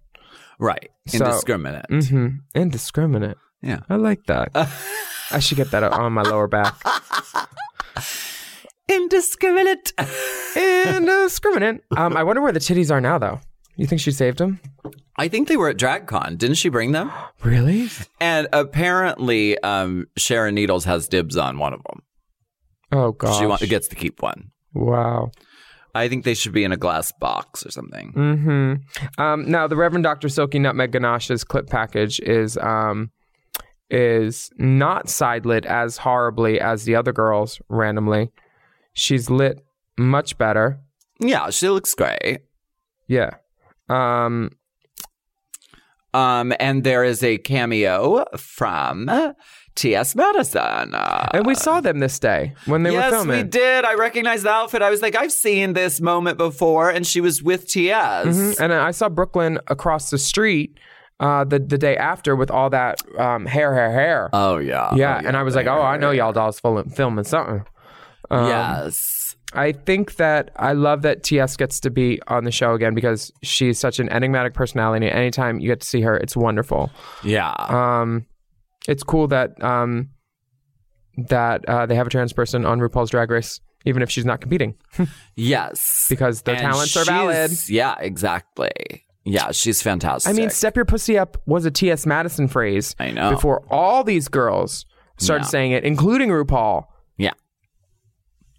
[0.60, 0.90] right.
[1.08, 1.86] So- Indiscriminate.
[1.90, 2.26] Mm-hmm.
[2.54, 3.36] Indiscriminate.
[3.62, 3.80] Yeah.
[3.88, 4.50] I like that.
[5.32, 6.76] I should get that on my lower back.
[8.88, 9.92] Indiscriminate.
[10.56, 11.82] Indiscriminate.
[11.96, 13.40] Um, I wonder where the titties are now, though.
[13.76, 14.60] You think she saved them?
[15.16, 16.38] I think they were at DragCon.
[16.38, 17.10] Didn't she bring them?
[17.44, 17.88] Really?
[18.20, 22.02] And apparently, um, Sharon Needles has dibs on one of them.
[22.92, 23.38] Oh gosh.
[23.38, 24.50] She want, gets to keep one.
[24.74, 25.30] wow.
[25.94, 28.12] I think they should be in a glass box or something.
[28.12, 29.20] Mm-hmm.
[29.20, 30.28] Um, now the Reverend Dr.
[30.28, 33.10] Silky Nutmeg Ganache's clip package is um,
[33.90, 38.30] is not side lit as horribly as the other girls randomly.
[38.92, 39.60] She's lit
[39.98, 40.80] much better.
[41.20, 42.38] Yeah, she looks great.
[43.08, 43.30] Yeah.
[43.88, 44.50] Um,
[46.14, 49.08] Um, and there is a cameo from
[49.74, 50.14] T.S.
[50.14, 50.94] Madison.
[50.94, 53.36] And we saw them this day when they yes, were filming.
[53.36, 53.84] Yes, we did.
[53.84, 54.82] I recognized the outfit.
[54.82, 58.26] I was like, I've seen this moment before, and she was with T.S.
[58.26, 58.60] Mhm.
[58.60, 60.78] And I saw Brooke Lynn across the street
[61.20, 64.30] uh, the the day after with all that um, hair, hair, hair.
[64.32, 67.64] Oh yeah, yeah, Oh, and I was like, oh, I know y'all dolls filming something.
[68.30, 69.36] Um, yes.
[69.52, 73.32] I think that I love that TS gets to be on the show again because
[73.42, 75.10] she's such an enigmatic personality.
[75.10, 76.90] Anytime you get to see her, it's wonderful.
[77.24, 77.52] Yeah.
[77.58, 78.26] Um,
[78.90, 80.10] it's cool that um,
[81.28, 84.40] that uh, they have a trans person on RuPaul's Drag Race, even if she's not
[84.40, 84.74] competing,
[85.36, 86.06] yes.
[86.08, 87.50] because their And talents are valid.
[87.68, 89.04] Yeah, exactly.
[89.24, 90.30] Yeah, she's fantastic.
[90.30, 92.06] I mean, step your pussy up was a T.S.
[92.06, 92.96] Madison phrase.
[92.98, 93.30] I know.
[93.30, 94.86] Before all these girls
[95.18, 95.48] started Yeah.
[95.48, 96.84] saying it, including RuPaul.
[97.18, 97.32] yeah.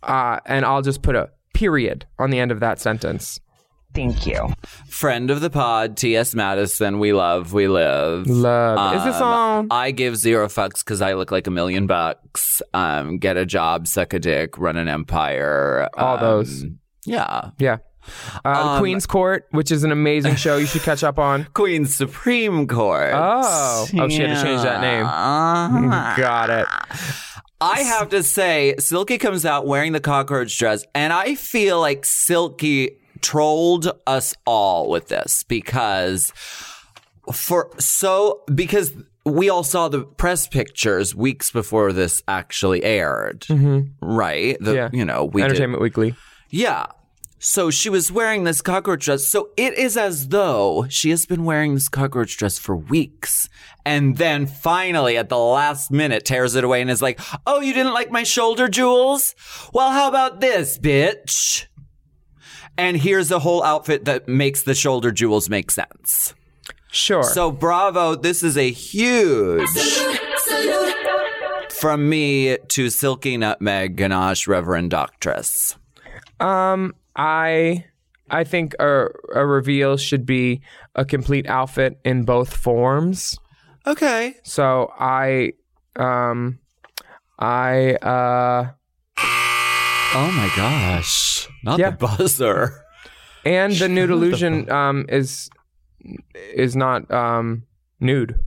[0.04, 3.40] Uh, and I'll just put a period on the end of that sentence.
[3.94, 4.54] Thank you.
[4.88, 6.34] Friend of the pod, T.S.
[6.34, 7.00] Madison.
[7.00, 8.26] We love, we live.
[8.28, 8.96] Love.
[8.96, 9.68] Is this Um, on?
[9.72, 12.62] I give zero fucks because I look like a million bucks.
[12.74, 15.90] Um, get a job, suck a dick, run an empire.
[15.98, 16.66] All um, those.
[17.06, 17.50] Yeah.
[17.58, 17.78] Yeah.
[18.46, 21.46] Uh, Um, Queen's Court, which is an amazing show you should catch up on.
[21.54, 23.12] Queen's Supreme Court.
[23.14, 23.88] Oh.
[24.00, 25.06] Oh, she had to change that name.
[25.06, 26.16] Uh-huh.
[26.18, 26.68] Got it.
[27.60, 32.06] I have to say, Silky comes out wearing the cockroach dress, and I feel like
[32.06, 36.34] Silky trolled us all with this because
[37.34, 38.94] for so because
[39.26, 43.82] we all saw the press pictures weeks before this actually aired, mm-hmm.
[44.04, 44.58] right?
[44.60, 44.90] The, Yeah.
[44.92, 46.16] you know, we did- Entertainment Weekly.
[46.50, 46.88] yeah.
[47.44, 49.26] So she was wearing this cockroach dress.
[49.26, 53.50] So it is as though she has been wearing this cockroach dress for weeks.
[53.84, 57.74] And then finally at the last minute tears it away and is like, Oh, you
[57.74, 59.34] didn't like my shoulder jewels?
[59.74, 61.66] Well, how about this, bitch?
[62.82, 66.34] And here's a whole outfit that makes the shoulder jewels make sense.
[66.92, 67.22] Sure.
[67.24, 68.16] So bravo.
[68.16, 69.70] This is a huge
[71.70, 75.78] from me to Silky Nutmeg Ganache Reverend Doctress.
[76.40, 77.86] Um, I
[78.32, 80.62] I think a a reveal should be
[80.96, 83.38] a complete outfit in both forms.
[83.86, 84.38] Okay.
[84.44, 85.54] So I
[85.98, 86.58] um
[87.38, 88.72] I uh
[90.14, 91.48] Oh my gosh.
[91.64, 91.92] Not Yeah.
[91.92, 92.84] the buzzer.
[93.46, 95.50] and the nude illusion um is
[96.54, 97.64] is not um
[98.00, 98.40] nude.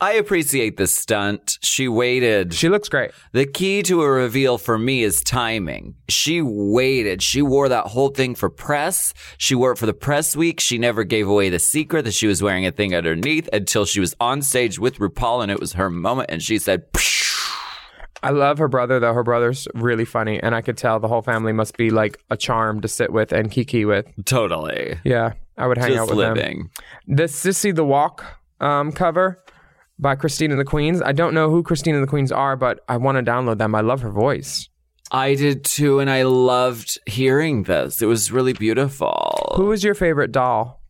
[0.00, 1.58] I appreciate the stunt.
[1.62, 2.54] She waited.
[2.54, 3.12] She looks great.
[3.32, 5.94] the key to a reveal for me is timing.
[6.08, 7.22] She waited.
[7.22, 9.14] She wore that whole thing for press.
[9.38, 10.58] She wore it for the press week.
[10.58, 14.00] She never gave away the secret that she was wearing a thing underneath until she
[14.00, 16.30] was on stage with RuPaul and it was her moment.
[16.32, 16.92] And she said,
[18.22, 19.12] I love her brother though.
[19.14, 22.36] Her brother's really funny and I could tell the whole family must be like a
[22.36, 24.06] charm to sit with and kiki with.
[24.24, 24.98] totally.
[25.04, 26.34] Yeah, I would hang out Just with them.
[26.36, 26.70] living.
[27.08, 28.24] The Sissy the Walk
[28.60, 29.42] um, cover
[29.98, 31.02] by Christina the Queens.
[31.02, 33.74] I don't know who Christina the Queens are, but I want to download them.
[33.74, 34.68] I love her voice.
[35.10, 35.98] I did too.
[36.00, 38.00] And I loved hearing this.
[38.00, 39.52] It was really beautiful.
[39.56, 40.80] Who is your favorite doll?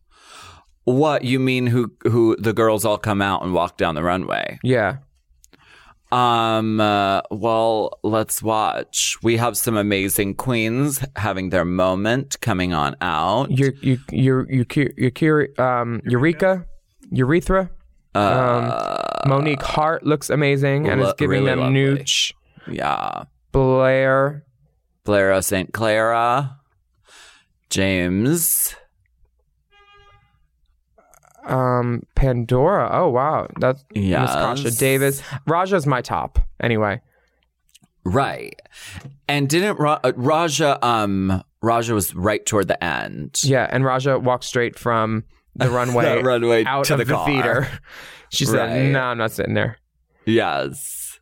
[0.85, 1.67] What you mean?
[1.67, 4.59] Who who the girls all come out and walk down the runway?
[4.63, 4.97] Yeah.
[6.13, 6.79] Um.
[6.79, 9.17] Uh, well, let's watch.
[9.23, 13.49] We have some amazing queens having their moment coming on out.
[13.49, 15.11] You you you you you
[15.57, 16.65] um Eureka,
[17.11, 17.69] Urethra.
[18.15, 18.71] Um,
[19.25, 22.03] Monique Heart looks amazing and is giving really them lovely.
[22.03, 22.33] nooch.
[22.67, 24.45] Yeah, Blair.
[25.03, 25.73] Blair St.
[25.73, 26.13] Clair,
[27.69, 28.75] James.
[31.45, 32.89] Um, Pandora.
[32.91, 34.31] Oh wow, that's Yes.
[34.31, 35.21] Kasha Davis.
[35.47, 36.39] Raja's my top.
[36.61, 37.01] Anyway,
[38.05, 38.59] Right,
[39.29, 40.77] and didn't Ra- uh, Raja?
[40.85, 43.39] Um, Raja was right toward the end.
[43.43, 45.23] yeah, and Raja walked straight from
[45.55, 47.67] the runway, runway out to of the the, theater.
[48.29, 48.91] She said, Right.
[48.91, 49.77] "No, I'm not sitting there."
[50.25, 51.19] Yes.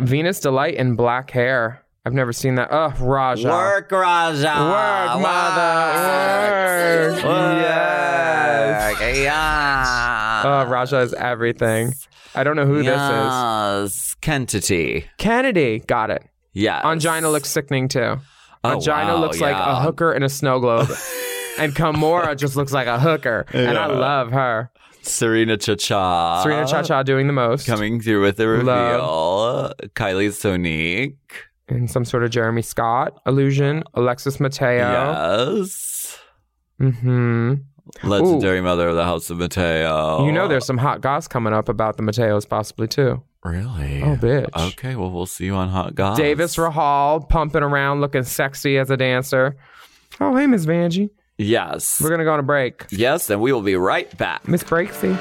[0.00, 1.84] Venus D-Lite in black hair.
[2.04, 2.68] I've never seen that.
[2.72, 3.48] Oh, Raja.
[3.48, 4.46] Work, Raja.
[4.46, 6.49] Work, mother.
[9.10, 9.16] Work.
[9.16, 9.24] Yes.
[9.24, 10.42] Yeah.
[10.44, 11.94] Oh, Raja is everything.
[12.34, 12.94] I don't know who this is.
[12.94, 14.16] Yes.
[14.22, 15.04] Kentity.
[15.18, 15.80] Kennedy.
[15.80, 16.24] Got it.
[16.52, 16.84] Yes.
[16.84, 18.18] Angina looks sickening too.
[18.62, 20.88] Oh, Angina wow, looks like a hooker in a snow globe.
[21.58, 23.46] and Kamora just looks like a hooker.
[23.52, 24.70] And I love her.
[25.02, 26.42] Serena Cha-Cha.
[26.42, 27.66] Serena Cha Cha doing the most.
[27.66, 28.66] Coming through with the reveal.
[28.66, 29.72] Love.
[29.94, 31.16] Kylie Sonique.
[31.68, 33.82] And some sort of Jeremy Scott illusion.
[33.94, 34.78] Alexis Mateo.
[35.56, 36.18] Yes.
[36.80, 37.54] Mm-hmm.
[38.02, 40.24] Legendary mother of the House of Mateo.
[40.24, 43.22] You know there's some hot goss coming up about the Mateos possibly too.
[43.42, 44.02] Really?
[44.02, 44.48] Oh, bitch.
[44.72, 46.18] Okay, well, we'll see you on Hot Goss.
[46.18, 49.56] Davis Rahal pumping around looking sexy as a dancer.
[50.20, 51.08] Oh, hey, Miss Vanjie.
[51.38, 52.02] Yes.
[52.02, 52.84] We're going to go on a break.
[52.90, 54.46] Yes, and we will be right back.
[54.46, 55.16] Miss Breaksy.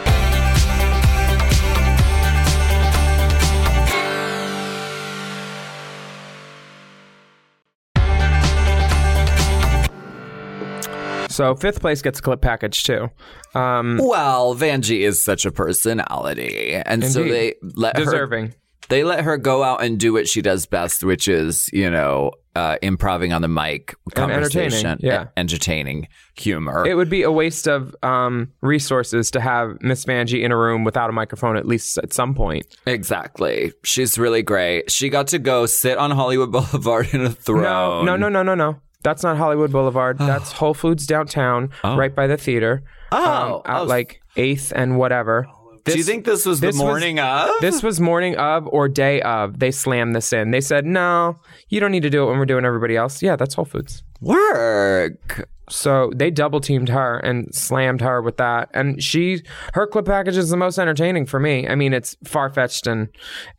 [11.39, 13.09] So fifth place gets a clip package too.
[13.55, 18.53] Um, Well, Vanjie is such a personality, and so they let her deserving.
[18.89, 22.31] they let her go out and do what she does best, which is you know
[22.57, 25.23] uh, improving on the mic, And entertaining, yeah.
[25.23, 26.85] e- entertaining humor.
[26.85, 30.83] It would be a waste of um, resources to have Miss Vanjie in a room
[30.83, 32.65] without a microphone at least at some point.
[32.85, 33.71] exactly.
[33.85, 34.91] She's really great.
[34.91, 38.03] She got to go sit on Hollywood Boulevard in a throne.
[38.05, 38.81] No, no, no, no, no, no.
[39.03, 40.17] That's not Hollywood Boulevard.
[40.19, 41.95] That's Whole Foods downtown, Oh.
[41.97, 42.83] right by the theater.
[43.11, 43.83] Oh, um, at oh.
[43.85, 45.47] like eighth and whatever.
[45.85, 47.49] Do you think this was the this was- morning of?
[47.61, 49.57] This was morning of or day of.
[49.59, 50.51] They slammed this in.
[50.51, 51.37] They said, "No,
[51.69, 54.03] you don't need to do it when we're doing everybody else." Yeah, that's Whole Foods.
[54.21, 55.47] Work.
[55.69, 58.69] So they double teamed her and slammed her with that.
[58.73, 59.41] And she,
[59.73, 61.67] her clip package is the most entertaining for me.
[61.67, 63.07] I mean, it's far fetched and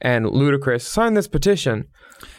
[0.00, 0.86] and ludicrous.
[0.86, 1.86] Sign this petition,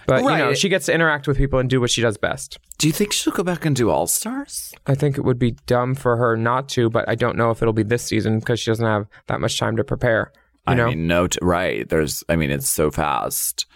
[0.08, 0.58] but you know, Right.
[0.58, 2.60] she gets to interact with people and do what she does best.
[2.82, 4.74] Do you think she'll go back and do All Stars?
[4.88, 7.62] I think it would be dumb for her not to, but I don't know if
[7.62, 10.32] it'll be this season because she doesn't have that much time to prepare.
[10.68, 11.88] You I know, mean, no, t- right.
[11.88, 13.68] There's, I mean, it's so fast.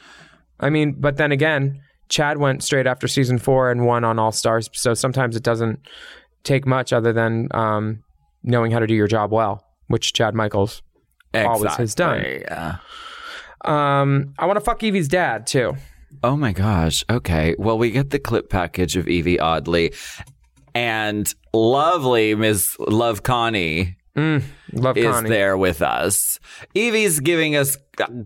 [0.60, 4.32] I mean, but then again, Chad went straight after season four and won on All
[4.32, 4.72] Stars.
[4.74, 5.88] So sometimes it doesn't
[6.44, 8.04] take much other than um,
[8.42, 10.82] knowing how to do your job well, which Chad Michaels
[11.32, 12.24] always has done.
[12.26, 12.78] Yeah.
[13.66, 15.76] Um, I want to fuck Yvie's dad too.
[16.24, 17.04] Oh my gosh.
[17.10, 17.56] Okay.
[17.58, 19.94] Well, we get the clip package of Yvie Oddly
[20.74, 22.76] and lovely Ms.
[22.80, 25.30] Love Connie Love is Connie.
[25.30, 26.40] there with us.
[26.74, 27.78] Yvie's giving us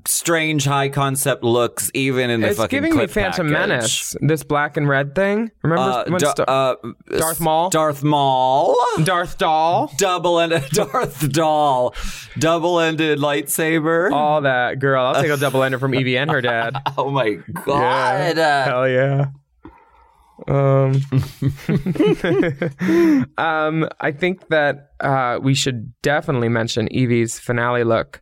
[0.08, 3.68] strange high concept looks even in the It's fucking giving me Phantom package.
[3.70, 4.16] Menace.
[4.22, 5.52] This black and red thing.
[5.64, 6.76] Remember Uh, when Da- Star- uh,
[7.18, 7.70] Darth Maul?
[7.70, 8.76] Darth Maul.
[9.04, 9.92] Darth Doll?
[9.98, 11.94] Double ended Darth Doll.
[12.38, 14.12] Double ended lightsaber.
[14.12, 15.06] All that girl.
[15.06, 16.76] I'll take a double ender from Evie and her dad.
[16.98, 18.38] Oh my god.
[18.38, 19.26] Hell yeah.
[20.50, 21.02] Um,
[23.38, 28.22] um, I think that uh, we should definitely mention Yvie's finale look.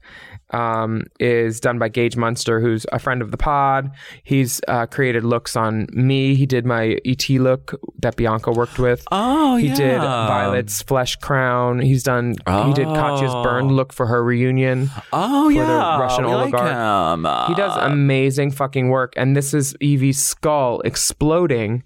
[0.52, 3.92] Um, is done by Gage Munster, who's a friend of the pod.
[4.24, 6.36] He's uh, created looks on me.
[6.36, 9.04] He did my ET look that Bianca worked with.
[9.12, 9.62] Oh, yeah.
[9.62, 9.76] he yeah.
[9.76, 11.80] did Violet's flesh crown.
[11.80, 12.36] He's done.
[12.48, 12.68] Oh.
[12.70, 14.90] He did Katya's burned look for her reunion.
[15.12, 17.18] Oh for yeah, the Russian we like oligarch.
[17.20, 17.48] him.
[17.54, 21.84] He does Uh, amazing fucking work, and this is Yvie's skull exploding.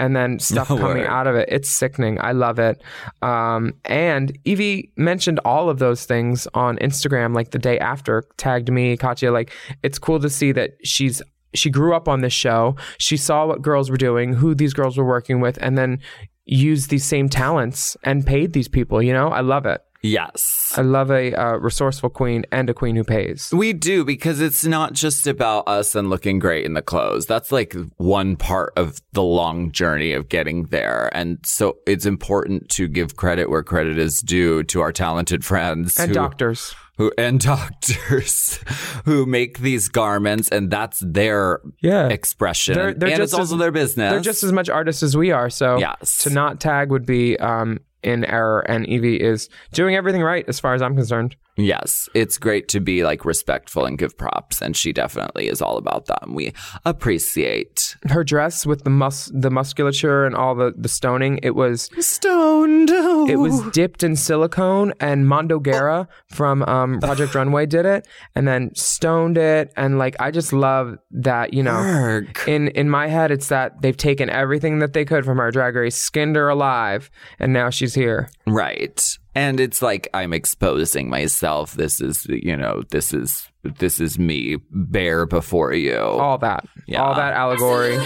[0.00, 1.48] And then stuff No coming out of it.
[1.52, 2.18] It's sickening.
[2.20, 2.82] I love it.
[3.20, 8.72] Um, and Yvie mentioned all of those things on Instagram, like the day after, tagged
[8.72, 9.30] me, Katya.
[9.30, 11.20] Like, it's cool to see that she's
[11.52, 12.76] she grew up on this show.
[12.98, 15.98] She saw what girls were doing, who these girls were working with, and then
[16.46, 19.02] used these same talents and paid these people.
[19.02, 19.82] You know, I love it.
[20.02, 20.72] Yes.
[20.76, 23.50] I love a uh, resourceful queen and a queen who pays.
[23.52, 27.26] We do because it's not just about us and looking great in the clothes.
[27.26, 31.10] That's like one part of the long journey of getting there.
[31.12, 35.98] And so it's important to give credit where credit is due to our talented friends
[35.98, 36.74] And who- doctors.
[36.96, 37.38] who and
[37.84, 38.58] doctors
[39.04, 42.08] who make these garments and that's their Yeah.
[42.08, 42.74] expression.
[42.74, 44.12] They're- they're and just it's also as- their business.
[44.12, 45.50] They're just as much artists as we are.
[45.50, 46.18] So Yes.
[46.18, 48.60] to not tag would be um, in error.
[48.60, 51.36] And Yvie is doing everything right as far as I'm concerned.
[51.60, 55.76] Yes, it's great to be like respectful and give props, and she definitely is all
[55.76, 56.22] about that.
[56.22, 56.52] And we
[56.84, 61.90] appreciate Her dress with the mus the musculature and all the, the stoning, it was
[62.04, 62.90] stoned.
[62.90, 68.46] it was dipped in silicone and Mondo Guerra from um, Project Runway did it and
[68.46, 71.80] then stoned it and like I just love that, you know.
[71.80, 72.46] Work.
[72.48, 75.74] In in my head it's that they've taken everything that they could from her drag
[75.74, 78.28] race, skinned her alive, and now she's here.
[78.46, 81.72] right, and it's like I'm exposing myself.
[81.74, 85.98] This is you know this is this is me bare before you.
[85.98, 86.64] All that.
[86.86, 87.02] Yeah.
[87.02, 87.98] All that allegory.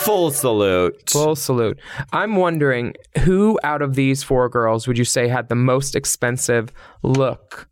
[0.00, 1.10] Full salute.
[1.10, 1.78] Full salute.
[2.12, 6.72] I'm wondering who out of these four girls would you say had the most expensive
[7.02, 7.68] look?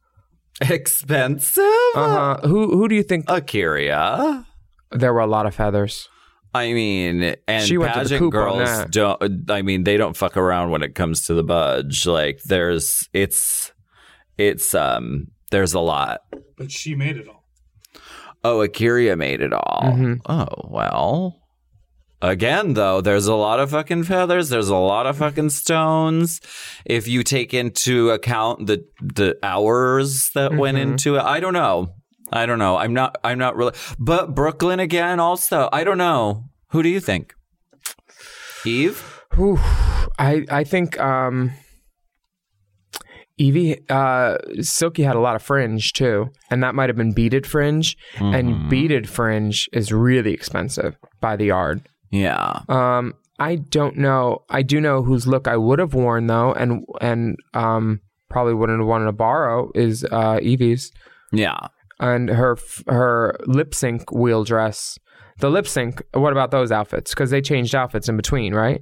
[0.60, 1.64] Expensive.
[1.94, 2.46] Uh huh.
[2.48, 3.26] Who who do you think?
[3.26, 4.44] A'keria.
[4.90, 6.08] there were a lot of feathers.
[6.54, 8.90] I mean, and She went to the pageant coop girls that.
[8.90, 9.50] don't.
[9.50, 12.06] I mean, they don't fuck around when it comes to the budge.
[12.06, 13.72] Like, there's, it's,
[14.38, 16.20] it's, um, there's a lot.
[16.56, 17.44] But she made it all.
[18.44, 19.82] Oh, A'keria made it all.
[19.84, 20.14] Mm-hmm.
[20.30, 21.34] Oh well.
[22.20, 24.48] Again, though, there's a lot of fucking feathers.
[24.48, 26.40] There's a lot of fucking stones.
[26.84, 30.90] If you take into account the the hours that went Mm-hmm.
[30.92, 31.94] into it, I don't know.
[32.32, 32.76] I don't know.
[32.76, 33.16] I'm not.
[33.24, 33.72] I'm not really.
[33.98, 35.20] But Brooke Lynn again.
[35.20, 36.44] Also, I don't know.
[36.70, 37.34] Who do you think?
[38.64, 39.22] Eve.
[39.34, 39.58] Whew.
[40.18, 41.52] I I think um,
[43.40, 47.46] Yvie uh, Silky had a lot of fringe too, and that might have been beaded
[47.46, 47.96] fringe.
[48.18, 51.82] And beaded fringe is really expensive by the yard.
[52.10, 52.60] Yeah.
[52.68, 54.40] Um, I don't know.
[54.50, 58.80] I do know whose look I would have worn though, and and um, probably wouldn't
[58.80, 60.90] have wanted to borrow is uh, Yvie's
[61.32, 61.58] Yeah.
[62.00, 62.56] And her
[62.86, 64.98] her lip sync wheel dress.
[65.40, 66.02] The lip sync.
[66.14, 67.12] What about those outfits?
[67.12, 68.80] Because they changed outfits in between, right?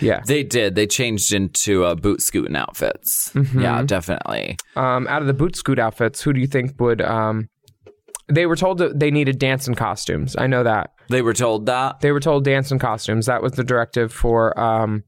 [0.00, 0.20] Yeah.
[0.24, 0.74] They did.
[0.74, 3.32] They changed into uh, boot scooting outfits.
[3.34, 3.60] Mm-hmm.
[3.60, 4.56] Yeah, definitely.
[4.76, 7.48] Um, out of the boot scoot outfits, who do you think would um
[8.28, 10.36] They were told that they needed dancing costumes.
[10.38, 10.92] I know that.
[11.08, 12.00] They were told that.
[12.00, 13.26] They were told dancing costumes.
[13.26, 15.02] That was the directive for um,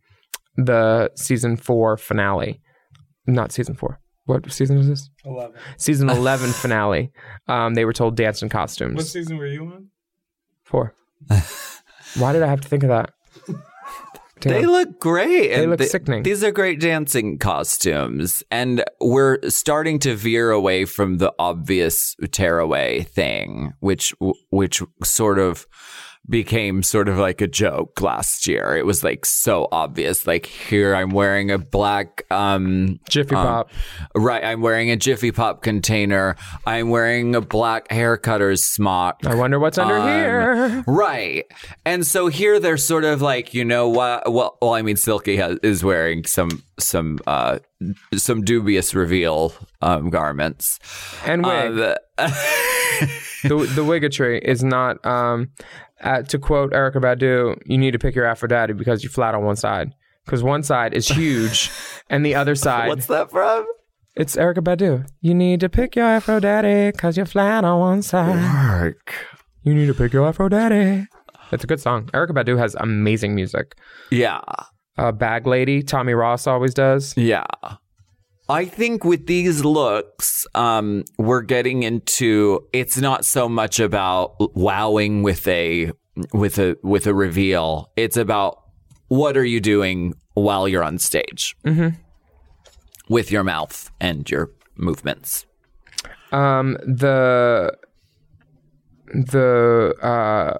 [0.56, 2.60] the season four finale.
[3.26, 4.00] Not season four.
[4.24, 5.10] What season is this?
[5.24, 5.56] 11.
[5.76, 7.10] Season 11 finale.
[7.48, 8.96] Um, they were told dancing costumes.
[8.96, 9.88] What season were you on?
[10.64, 10.94] Four.
[12.16, 13.10] Why did I have to think of that?
[14.40, 15.48] They look great.
[15.48, 16.24] They and look th- sickening.
[16.24, 18.42] These are great dancing costumes.
[18.50, 24.14] And we're starting to veer away from the obvious tearaway thing, which
[24.50, 25.66] which sort of
[26.28, 28.76] became sort of like a joke last year.
[28.76, 30.26] It was like so obvious.
[30.26, 33.70] Like here I'm wearing a black um Jiffy um, Pop.
[34.14, 36.36] Right, I'm wearing a Jiffy Pop container.
[36.64, 39.20] I'm wearing a black hair cutter's smock.
[39.26, 40.84] I wonder what's under Um, here.
[40.86, 41.44] Right.
[41.84, 44.32] And so here they're sort of like, you know what?
[44.32, 47.58] Well, well, I mean, Silky has, is wearing some, some, uh,
[48.14, 50.78] some dubious reveal, um, garments.
[51.26, 51.78] And wig.
[51.78, 52.00] Uh, the
[53.42, 55.50] the wiggatry is not um
[56.02, 59.44] uh, to quote Erykah Badu, you need to pick your Aphrodite because you're flat on
[59.44, 59.92] one side.
[60.24, 61.70] Because one side is huge
[62.10, 63.66] and the other side what's that from?
[64.14, 65.06] it's Erykah Badu.
[65.20, 68.36] You need to pick your Aphrodite because you're flat on one side.
[68.36, 69.14] Mark.
[69.64, 71.06] You need to pick your Aphrodite.
[71.50, 72.06] It's a good song.
[72.14, 73.74] Erykah Badu has amazing music.
[74.10, 74.40] Yeah.
[74.96, 77.16] Uh, Bag Lady, Tommy Ross always does.
[77.16, 77.44] Yeah.
[78.52, 85.22] I think with these looks, um, we're getting into it's not so much about wowing
[85.22, 85.92] with a
[86.32, 87.90] with a with a reveal.
[87.96, 88.58] It's about
[89.08, 91.96] what are you doing while you're on stage Mhm.
[93.08, 95.46] with your mouth and your movements.
[96.30, 97.76] Um, the
[99.14, 100.58] the uh,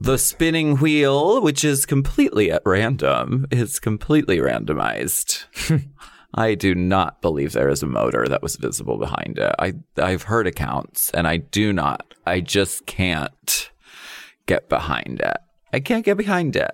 [0.00, 5.44] The spinning wheel, which is completely at random, is completely randomized.
[6.34, 9.54] I do not believe there is a motor that was visible behind it.
[9.58, 12.12] I I've heard accounts, and I do not.
[12.26, 13.70] I just can't
[14.46, 15.38] get behind it.
[15.72, 16.70] I can't get behind it.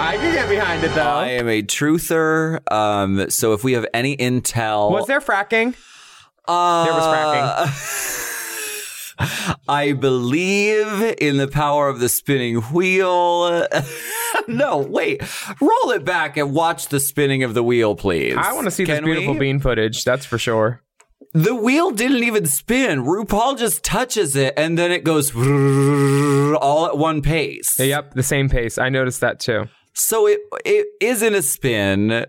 [0.00, 1.02] I can get behind it though.
[1.02, 2.60] I am a truther.
[2.72, 5.74] Um, so if we have any intel, Was there fracking?
[6.46, 7.68] Uh, There was fracking.
[9.68, 13.66] I believe in the power of the spinning wheel.
[14.48, 15.22] no, wait.
[15.60, 18.36] Roll it back and watch the spinning of the wheel, please.
[18.36, 19.40] I want to see Can this beautiful we?
[19.40, 20.04] bean footage.
[20.04, 20.82] That's for sure.
[21.34, 23.04] The wheel didn't even spin.
[23.04, 25.34] RuPaul just touches it and then it goes
[26.56, 27.78] all at one pace.
[27.78, 28.78] Yep, the same pace.
[28.78, 29.64] I noticed that too.
[29.92, 32.26] So it it isn't a spin.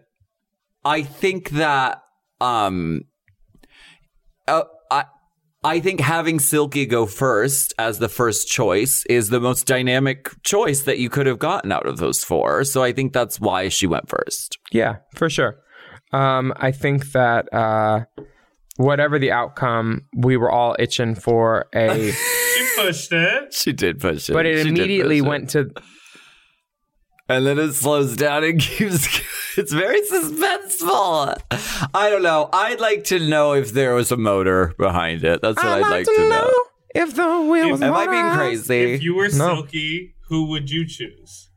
[0.84, 2.04] I think that
[2.41, 3.02] um
[4.47, 4.64] uh,
[5.64, 10.30] I I think having Silky go first as the first choice is the most dynamic
[10.43, 12.64] choice that you could have gotten out of those four.
[12.64, 14.57] So I think that's why she went first.
[14.72, 15.57] Yeah, for sure.
[16.14, 18.05] Um, I think that uh,
[18.78, 22.12] whatever the outcome, we were all itching for a.
[22.60, 23.53] She pushed it.
[23.53, 24.34] She did push it.
[24.34, 25.30] but it She immediately push it.
[25.30, 25.70] went to.
[27.30, 29.07] And then it slows down and keeps
[29.57, 31.36] it's very suspenseful
[31.93, 35.57] i don't know i'd like to know if there was a motor behind it that's
[35.57, 36.53] what i'd, like, to know,
[36.95, 39.55] if the wheel was am i being crazy If you were No.
[39.55, 41.49] Silky, who would you choose?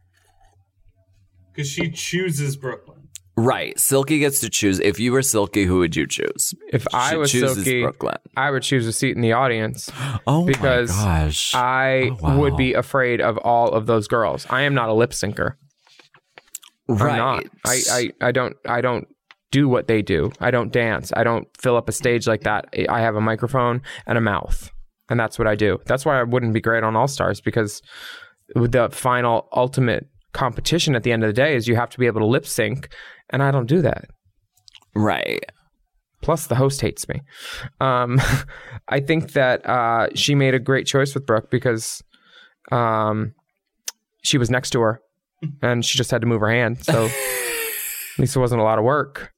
[1.52, 2.91] Because she chooses Brooke Lynn.
[3.36, 7.16] Right silky gets to choose if you were silky who would you choose If I
[7.16, 9.90] was Silky, Brooke Lynn I would choose a seat in the audience
[10.26, 12.38] oh because my gosh I Oh, wow.
[12.38, 14.46] would be afraid of all of those girls.
[14.50, 15.54] I am not a lip syncer.
[16.88, 17.44] right I'm not.
[17.66, 19.08] I, I, I don't I don't
[19.50, 20.30] do what they do.
[20.40, 21.12] I don't dance.
[21.14, 22.66] I don't fill up a stage like that.
[22.88, 24.70] I have a microphone and a mouth.
[25.10, 25.78] And that's what I do.
[25.84, 27.82] That's why I wouldn't be great on All Stars because
[28.54, 32.06] the final ultimate competition at the end of the day is you have to be
[32.06, 32.88] able to lip sync
[33.32, 34.04] and I don't do that.
[34.94, 35.44] right
[36.20, 37.20] Plus the host hates me.
[37.80, 38.20] Um
[38.88, 42.00] I think that uh she made a great choice with Brooke because
[42.70, 43.34] um
[44.22, 45.00] she was next to her
[45.62, 46.84] and she just had to move her hand.
[46.84, 49.32] So at least it wasn't a lot of work.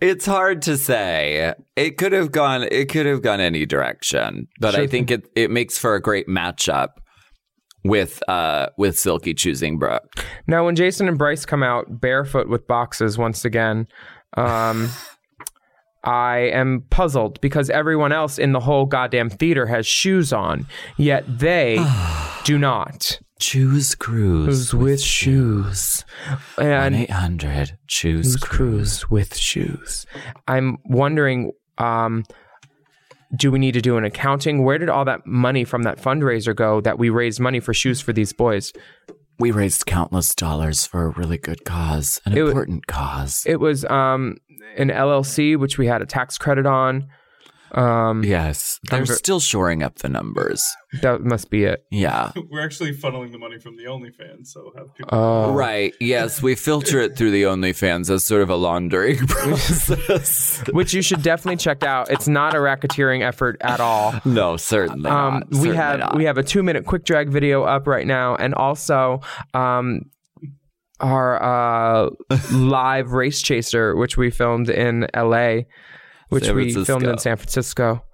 [0.00, 4.76] it's hard to say it could have gone it could have gone any direction but
[4.76, 6.90] i think it, it makes for a great matchup
[7.84, 12.66] with uh with silky choosing brooke Now, when Jason and Bryce come out barefoot with
[12.66, 13.86] boxes once again,
[14.36, 14.88] um,
[16.04, 20.66] I am puzzled because everyone else in the whole goddamn theater has shoes on,
[20.96, 21.78] yet they
[22.44, 23.20] do not.
[23.38, 26.04] Choose cruise with shoes?
[26.58, 30.06] And 800 choose who's cruise with shoes?
[30.46, 31.52] I'm wondering.
[31.78, 32.24] Um,
[33.36, 34.64] do we need to do an accounting?
[34.64, 38.00] Where did all that money from that fundraiser go that we raised money for shoes
[38.00, 38.72] for these boys?
[39.38, 43.84] we raised countless dollars for a really good cause an It important cause It was
[43.86, 44.36] um,
[44.76, 47.08] an LLC, which we had a tax credit on.
[47.72, 50.62] Um, Yes, they're I'm ver- still shoring up the numbers.
[51.00, 51.84] that must be it.
[51.90, 52.32] Yeah.
[52.50, 55.08] We're actually funneling the money from the OnlyFans, so have people.
[55.18, 55.94] Oh, Right.
[55.98, 60.62] Yes, we filter it through the OnlyFans as sort of a laundering process.
[60.72, 62.10] Which you should definitely check out.
[62.10, 64.14] It's not a racketeering effort at all.
[64.24, 65.48] no, certainly Um, not.
[65.50, 66.16] we Certainly have not.
[66.16, 69.20] we have a two minute quick drag video up right now, and also
[69.54, 70.02] um,
[71.00, 71.42] our
[72.06, 72.10] uh,
[72.52, 75.66] live race chaser, which we filmed in L.A.,
[76.32, 78.04] which San we filmed in San Francisco.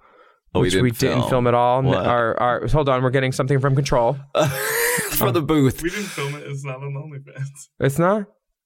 [0.53, 1.29] Oh, we which didn't we didn't film.
[1.29, 1.81] film at all.
[1.83, 2.05] What?
[2.05, 4.17] Our, our, hold on, we're getting something from control.
[5.11, 5.81] for the booth.
[5.83, 6.43] We didn't film it.
[6.47, 7.47] It's not on OnlyFans.
[7.79, 8.25] It's not.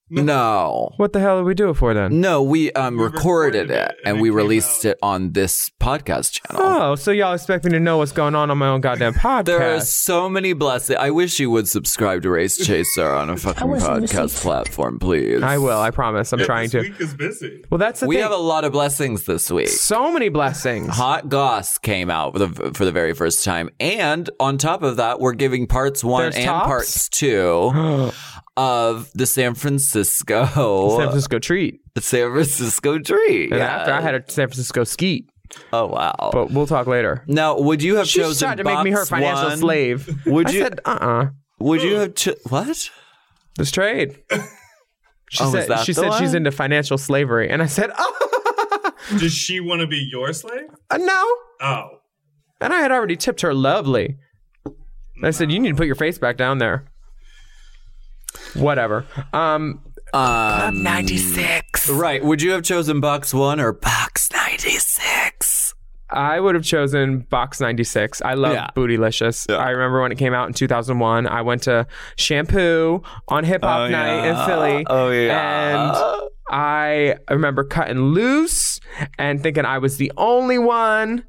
[0.09, 0.91] No.
[0.97, 2.19] What the hell did we do it for then?
[2.21, 5.31] No, we um We recorded, recorded it it, and and we came released it on
[5.31, 6.61] this podcast channel.
[6.65, 9.45] Oh, so y'all expect me to know what's going on on my own goddamn podcast?
[9.53, 10.97] There are so many blessings.
[10.99, 15.41] I wish you would subscribe to Race Chaser on a fucking podcast platform, please.
[15.41, 15.79] I will.
[15.79, 16.31] I promise.
[16.33, 16.79] I'm Yeah, trying this to.
[16.81, 17.63] week is busy.
[17.69, 18.23] Well, that's the We thing.
[18.23, 19.69] have a lot of blessings this week.
[19.69, 20.89] so many blessings.
[20.89, 24.97] Hot Goss came out for the for the very first time, and on top of
[24.97, 26.65] that, we're giving parts one There's and tops?
[26.67, 27.71] parts two
[28.57, 31.81] of the San Francisco San Francisco treat.
[31.95, 33.51] The San Francisco treat.
[33.51, 35.29] And after I had a San Francisco skeet,
[35.71, 36.29] oh wow!
[36.31, 37.23] but we'll talk later.
[37.27, 39.57] now, would you have She chosen tried to make me her financial one?
[39.57, 40.25] slave.
[40.25, 40.61] Would you?
[40.63, 41.29] said, uh-uh.
[41.59, 42.89] would you have cho- what?
[43.57, 44.19] This trade.
[45.29, 47.49] She Oh, is said, that she the said she's into financial slavery.
[47.49, 50.65] And I said, oh, Does she want to be your slave?
[50.91, 51.35] uh, no.
[51.61, 51.89] Oh,
[52.61, 54.17] And I had already tipped her lovely.
[54.65, 56.85] And I said, you need to put your face back down there.
[58.55, 59.05] Whatever.
[59.33, 59.81] Um,
[60.13, 61.89] Um, 96.
[61.89, 62.23] Right.
[62.23, 65.73] Would you have chosen box one or box ninety six?
[66.09, 68.21] I would have chosen Box 96.
[68.21, 68.67] I love Yeah.
[68.75, 69.51] Bootylicious.
[69.51, 71.25] I remember when it came out in 2001.
[71.25, 71.87] I went to
[72.17, 74.41] Shampoo on Hip Hop Oh, Night yeah.
[74.41, 74.85] in Philly.
[74.87, 76.19] Oh, yeah.
[76.21, 78.79] And I remember cutting loose
[79.17, 81.23] and thinking I was the only one.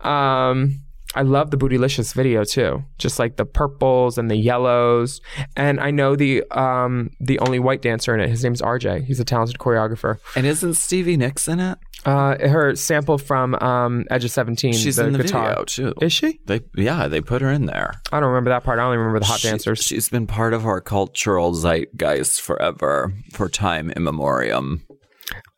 [0.00, 0.80] Um,
[1.14, 5.20] I love the Bootylicious video too, just like the purples and the yellows.
[5.56, 8.28] And I know the um the only white dancer in it.
[8.30, 9.04] His name's RJ.
[9.04, 10.18] He's a talented choreographer.
[10.36, 11.78] And isn't Stevie Nicks in it?
[12.04, 14.72] Uh, her sample from um Edge of Seventeen.
[14.72, 15.48] She's the in the guitar.
[15.50, 15.94] video too.
[16.00, 16.40] Is she?
[16.46, 17.92] They yeah, they put her in there.
[18.10, 18.78] I don't remember that part.
[18.78, 19.80] I only remember the hot She- dancers.
[19.82, 24.82] She's been part of our cultural zeitgeist forever, for time immemorium.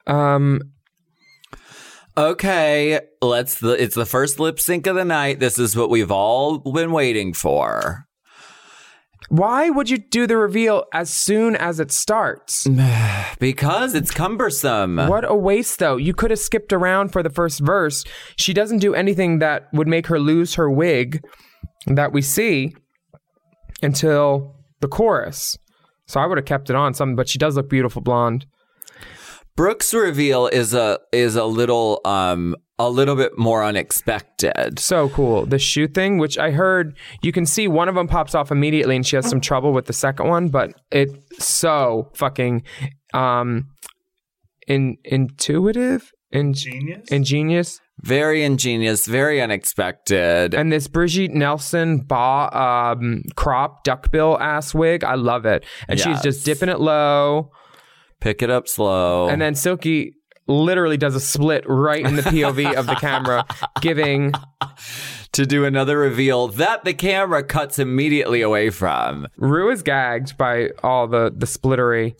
[0.06, 0.60] Um,
[2.16, 3.58] Okay, let's.
[3.58, 5.40] The, it's the first lip sync of the night.
[5.40, 8.06] This is what we've all been waiting for.
[9.28, 12.66] why would you do the reveal as soon as it starts?
[13.40, 14.96] Because it's cumbersome.
[14.96, 15.96] What a waste, though.
[15.96, 18.04] You could have skipped around for the first verse.
[18.36, 21.20] She doesn't do anything that would make her lose her wig
[21.86, 22.74] that we see
[23.82, 25.58] until the chorus.
[26.06, 28.46] So I would have kept it on some, but she does look beautiful blonde.
[29.56, 34.80] Brooke's reveal is a is a little um a little bit more unexpected.
[34.80, 35.46] So cool.
[35.46, 38.96] The shoe thing, which I heard you can see one of them pops off immediately
[38.96, 42.64] and she has some trouble with the second one, but it's so fucking
[43.12, 43.68] um
[44.66, 47.08] in intuitive in, genius.
[47.12, 47.80] ingenious.
[48.00, 50.52] Very ingenious, very unexpected.
[50.52, 55.64] And this Brigitte Nielsen ba um crop duckbill ass wig, I love it.
[55.88, 57.52] And she's just dipping it low.
[58.24, 59.28] Pick it up slow.
[59.28, 60.14] And then Silky
[60.46, 63.44] literally does a split right in the POV of the camera,
[63.82, 64.32] giving
[65.32, 69.26] to do another reveal that the camera cuts immediately away from.
[69.36, 72.16] Ru is gagged by all the the splittery.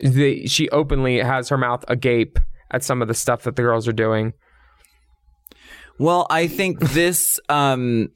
[0.00, 2.40] The, she openly has her mouth agape
[2.72, 4.32] at some of the stuff that the girls are doing.
[6.00, 8.08] Well, I think this um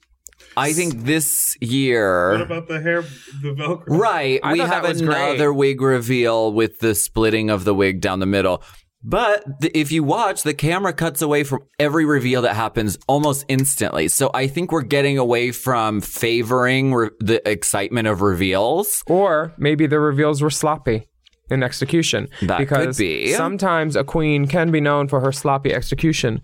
[0.57, 3.03] I think this what year about the hair,
[3.43, 3.85] the Velcro?
[3.89, 4.41] Right.
[4.43, 5.03] I we have that great.
[5.03, 8.63] another wig reveal with the splitting of the wig down the middle.
[9.03, 13.45] But th- if you watch, the camera cuts away from every reveal that happens almost
[13.47, 14.09] instantly.
[14.09, 19.05] So I think we're getting away from favoring re- the excitement of reveals.
[19.07, 21.07] Or maybe the reveals were sloppy
[21.51, 22.29] in execution.
[22.43, 23.33] That could because be.
[23.33, 26.43] sometimes a queen can be known for her sloppy execution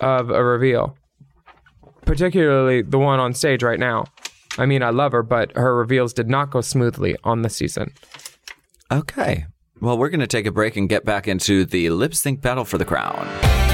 [0.00, 0.96] of a reveal.
[2.06, 4.06] Particularly the one on stage right now.
[4.56, 7.92] I mean, I love her, but her reveals did not go smoothly on the season.
[8.90, 9.44] Okay.
[9.80, 12.64] Well, we're going to take a break and get back into the lip sync battle
[12.64, 13.65] for the crown.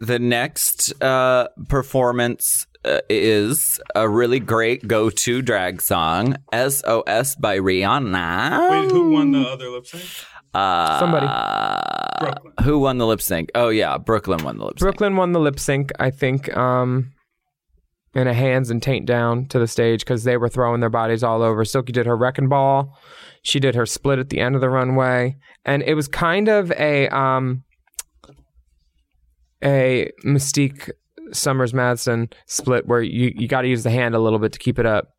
[0.00, 0.08] Right.
[0.08, 7.58] The next uh, performance uh, is a really great go to drag song, SOS by
[7.58, 8.70] Rihanna.
[8.70, 10.04] Wait, who won the other lip sync?
[10.54, 11.26] Uh, Somebody.
[12.20, 12.66] Brooke Lynn.
[12.66, 13.50] Who won the lip sync?
[13.54, 14.80] Oh yeah, Brooke Lynn won the lip sync.
[14.80, 17.12] Brooke Lynn won the lip sync, I think, um,
[18.14, 21.22] in a hands and taint down to the stage because they were throwing their bodies
[21.22, 21.64] all over.
[21.64, 22.98] Silky did her wrecking ball.
[23.42, 26.70] She did her split at the end of the runway, and it was kind of
[26.72, 27.64] a um,
[29.62, 30.90] a Mystique
[31.32, 34.58] Summers Madison split where you you got to use the hand a little bit to
[34.58, 35.14] keep it up,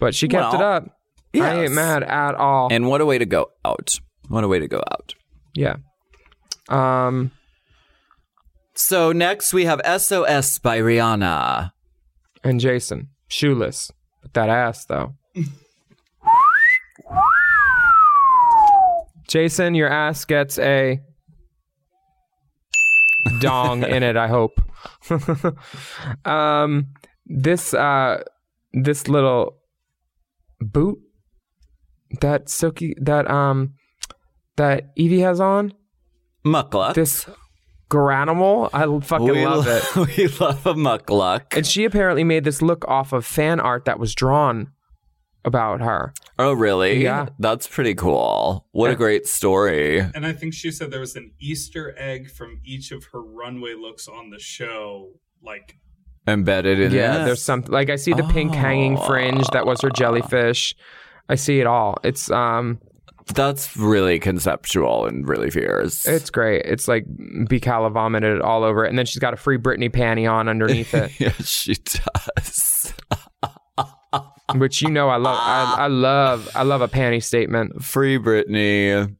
[0.00, 0.90] but she kept it Well, up.
[1.34, 2.68] I ain't mad at all.
[2.72, 3.98] And what a way to go out!
[4.28, 5.14] What a way to go out!
[5.54, 5.76] yeah.
[6.68, 7.32] Um.
[8.74, 11.72] So next we have SOS by Rihanna.
[12.44, 13.90] and Jason, shoeless
[14.22, 15.14] with that ass though.
[19.26, 21.00] Jason, your ass gets a
[23.40, 24.16] dong in it.
[24.16, 24.60] I hope.
[26.24, 26.88] um,
[27.26, 28.22] this uh,
[28.72, 29.56] this little
[30.60, 30.98] boot
[32.20, 33.74] that silky that um
[34.56, 35.72] that Yvie has on
[36.44, 36.94] Muckluck.
[36.94, 37.26] this
[37.90, 38.68] Garanimal.
[38.72, 40.16] I fucking we love lo- it.
[40.16, 41.56] we love a muckluck.
[41.56, 44.72] And she apparently made this look off of fan art that was drawn
[45.44, 46.12] about her.
[46.38, 47.02] Oh really?
[47.02, 47.28] Yeah.
[47.38, 48.66] That's pretty cool.
[48.72, 49.98] What a great story.
[49.98, 53.74] And I think she said there was an Easter egg from each of her runway
[53.74, 55.10] looks on the show.
[55.42, 55.78] Like,
[56.26, 57.26] Embedded in Yeah, this.
[57.26, 60.74] there's something like I see the pink hanging fringe that was her jellyfish.
[61.28, 61.96] I see it all.
[62.04, 62.78] It's um
[63.34, 66.06] That's really conceptual and really fierce.
[66.06, 66.62] it's great.
[66.66, 67.04] It's like
[67.48, 70.92] Bicala vomited all over it and then she's got a free Britney panty on underneath
[70.94, 71.18] it.
[71.18, 72.92] yeah, she does.
[74.54, 77.82] Which you know I love I, I love I love a panty statement.
[77.82, 79.14] Free Britney.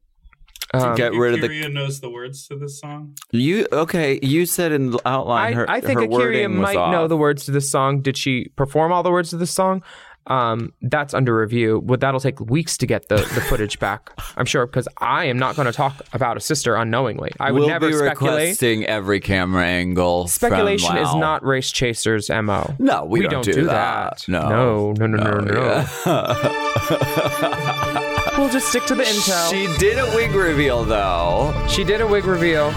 [0.75, 3.17] Um, Get rid of the Kyria knows the words to this song.
[3.31, 4.21] You okay?
[4.23, 5.71] You said in the outline I, her.
[5.71, 8.03] I think her A'keria wording might know the words to this song.
[8.03, 9.83] Did she perform all the words to this song?
[10.29, 11.83] Um, that's under review.
[11.85, 14.11] But that'll take weeks to get the, the footage back.
[14.37, 17.33] I'm sure because I am not going to talk about a sister unknowingly.
[17.41, 18.41] I would we'll never be speculate.
[18.41, 20.29] requesting every camera angle.
[20.29, 22.75] Speculation is not race chasers mo.
[22.79, 24.25] No, we, don't, do, that.
[24.29, 25.87] No, no, no, no, no.
[26.07, 28.05] yeah.
[28.39, 29.51] We'll just stick to the intel.
[29.51, 32.73] she did a wig reveal though She did a wig reveal.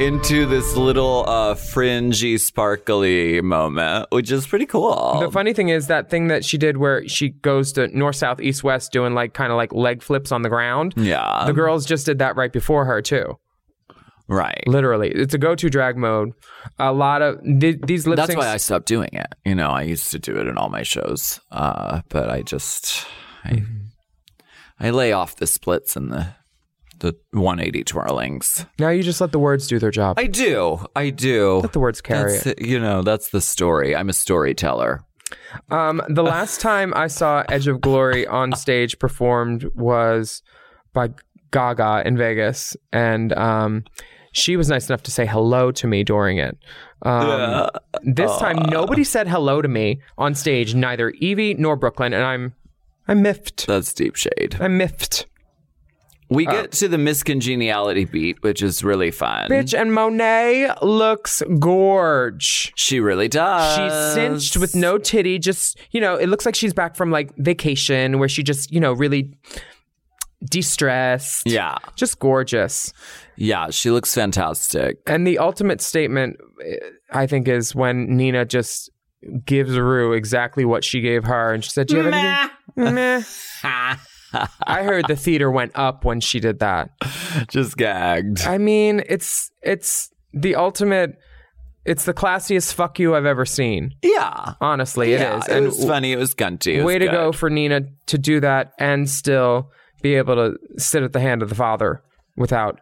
[0.00, 5.18] Into this little uh, fringy, sparkly moment, which is pretty cool.
[5.20, 8.40] The funny thing is that thing that she did where she goes to north, south,
[8.40, 10.94] east, west, doing like kind of like leg flips on the ground.
[10.96, 13.36] yeah, The girls just did that right before her too.
[14.28, 14.62] right.
[14.66, 16.30] Literally, it's a go-to drag mode.
[16.78, 19.26] A lot of th- these lip That's why I stopped doing it.
[19.44, 23.06] You know, I used to do it in all my shows, uh, but I just
[23.44, 23.76] I, Mm-hmm.
[24.80, 26.34] I lay off the splits and the
[27.02, 28.64] the 180 twirlings.
[28.78, 30.18] now you just let the words do their job.
[30.18, 31.58] I do, I do.
[31.58, 32.62] let the words carry That's it.
[32.62, 33.94] You know, that's the story.
[33.94, 35.04] I'm a storyteller.
[35.70, 40.42] Um, the last time I saw Edge of Glory on stage performed was
[40.92, 41.10] by
[41.50, 43.84] Gaga in Vegas, and um,
[44.32, 46.56] she was nice enough to say hello to me during it.
[47.02, 47.68] Um,
[48.02, 52.24] This time, nobody said hello to me on stage, neither Yvie nor Brooke Lynn, and
[52.24, 52.54] I'm
[53.08, 53.66] I'm miffed.
[53.66, 54.56] That's deep shade.
[54.60, 55.26] I'm miffed.
[56.28, 59.50] We get to the miscongeniality beat, which is really fun.
[59.50, 62.72] Bitch, and Monet looks gorge.
[62.74, 63.76] She really does.
[63.76, 65.38] She's cinched with no titty.
[65.38, 68.80] Just you know, it looks like she's back from like vacation where she just you
[68.80, 69.36] know really
[70.44, 71.46] de-stressed.
[71.46, 72.92] Yeah, just gorgeous.
[73.36, 73.70] yeah.
[73.70, 74.98] She looks fantastic.
[75.06, 76.76] And the ultimate statement, eh,
[77.10, 78.90] I think, is when Nina just
[79.44, 83.22] gives Ru exactly what she gave her, and she said, "Do you have anything?" Meh.
[84.66, 86.90] I heard the theater went up when she did that.
[87.48, 88.42] Just gagged.
[88.42, 91.16] I mean, it's it's the ultimate.
[91.84, 93.90] It's the classiest fuck you I've ever seen.
[94.02, 95.34] Yeah, Honestly, yeah.
[95.34, 95.48] it is.
[95.48, 96.12] It and was funny.
[96.12, 96.74] It was gunty.
[96.74, 100.56] It was way to go for Nina to do that and still be able to
[100.78, 102.02] sit at the hand of the father
[102.36, 102.80] without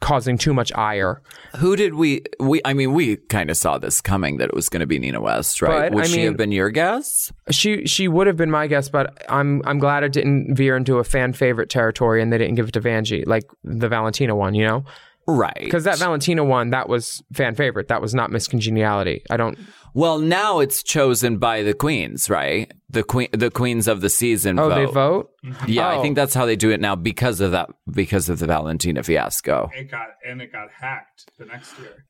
[0.00, 1.22] causing too much ire.
[1.56, 2.22] Who did we?
[2.40, 2.60] We.
[2.64, 5.20] I mean, we kind of saw this coming that it was going to be Nina
[5.20, 5.90] West, right?
[5.90, 7.32] But, Would I she mean- have been your guess?
[7.50, 10.98] She she would have been my guess, but I'm I'm glad it didn't veer into
[10.98, 14.54] a fan favorite territory and they didn't give it to Vanjie like the Valentina one,
[14.54, 14.84] you know?
[15.28, 15.58] Right.
[15.58, 17.88] Because that Valentina one that was fan favorite.
[17.88, 19.22] That was not miscongeniality.
[19.28, 19.58] I don't.
[19.96, 22.70] Well, now it's chosen by the queens, right?
[22.90, 24.58] The queen, the queens of the season.
[24.58, 24.74] Oh, vote.
[24.74, 25.30] they vote.
[25.66, 26.02] Yeah, I Oh.
[26.02, 29.70] think that's how they do it now because of that, because of the Valentina fiasco.
[29.74, 32.04] It got and it got hacked the next year.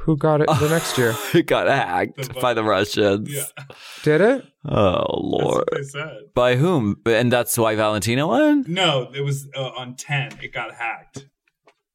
[0.00, 1.14] Who got it the next year?
[1.34, 3.32] It got hacked The by the Russians.
[3.32, 3.64] Yeah,
[4.02, 4.44] Did it?
[4.68, 5.64] Oh that's lord.
[5.70, 6.16] what they said.
[6.34, 6.96] By whom?
[7.06, 8.66] And that's why Valentina won.
[8.68, 10.38] No, it was uh, on ten.
[10.42, 11.24] It got hacked.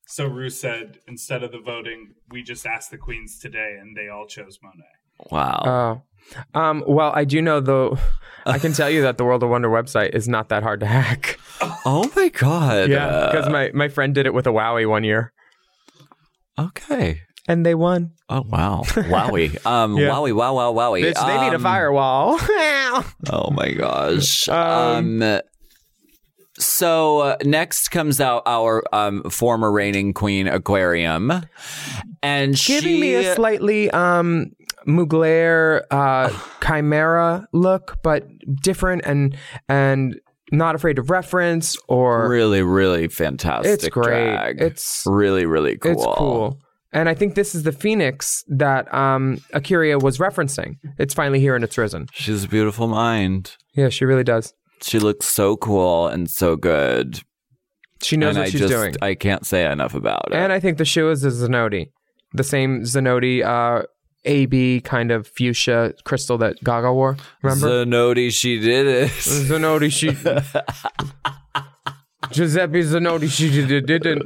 [0.08, 4.08] So Ru said instead of the voting, we just asked the queens today, and they
[4.10, 4.96] all chose Monet.
[5.32, 6.04] Wow.
[6.56, 6.60] Oh.
[6.60, 7.98] Um, well, I do know though.
[8.46, 10.86] I can tell you that the World of Wonder website is not that hard to
[10.86, 11.40] hack.
[11.86, 12.90] oh my god.
[12.90, 15.34] Yeah, because my, my friend did it with a Wowie one year,
[16.58, 17.22] Okay.
[17.48, 18.12] and they won.
[18.30, 18.82] Oh wow.
[18.86, 19.58] Wowie.
[19.66, 20.10] Um Yeah.
[20.10, 21.04] wowie wow wow wowie.
[21.04, 22.40] Bitch, they need a Um, firewall.
[23.32, 24.48] Oh my gosh.
[24.50, 25.42] Um, Um,
[26.58, 31.14] so uh, next comes out our um, former reigning queen Aquaria,
[32.22, 34.48] and Giving she me a slightly um
[34.90, 36.30] Mugler uh
[36.66, 38.28] chimera look, but
[38.62, 39.38] different and
[39.68, 40.20] and
[40.52, 43.72] not afraid of reference or really really fantastic.
[43.74, 44.06] It's great.
[44.06, 44.62] drag.
[44.62, 45.92] It's- really really cool.
[45.92, 46.60] It's cool.
[46.92, 50.78] And I think this is the phoenix that um, A'keria was referencing.
[50.98, 52.08] It's finally here and it's risen.
[52.14, 53.56] She's a beautiful mind.
[53.76, 54.56] Yeah, she really does.
[54.82, 57.22] She looks so cool and so good.
[58.02, 58.96] She knows and what I she's just, doing.
[59.04, 60.34] I can't say enough about it.
[60.34, 61.92] And I think the shoe is a Zanotti.
[62.34, 63.84] The same Zanotti uh,
[64.26, 67.18] AB kind of fuchsia crystal that Gaga wore.
[67.42, 67.86] Remember?
[67.86, 69.12] Zanotti, she did it.
[69.12, 70.10] Zanotti, she.
[72.32, 74.24] Giuseppe Zanotti, she did, didn't.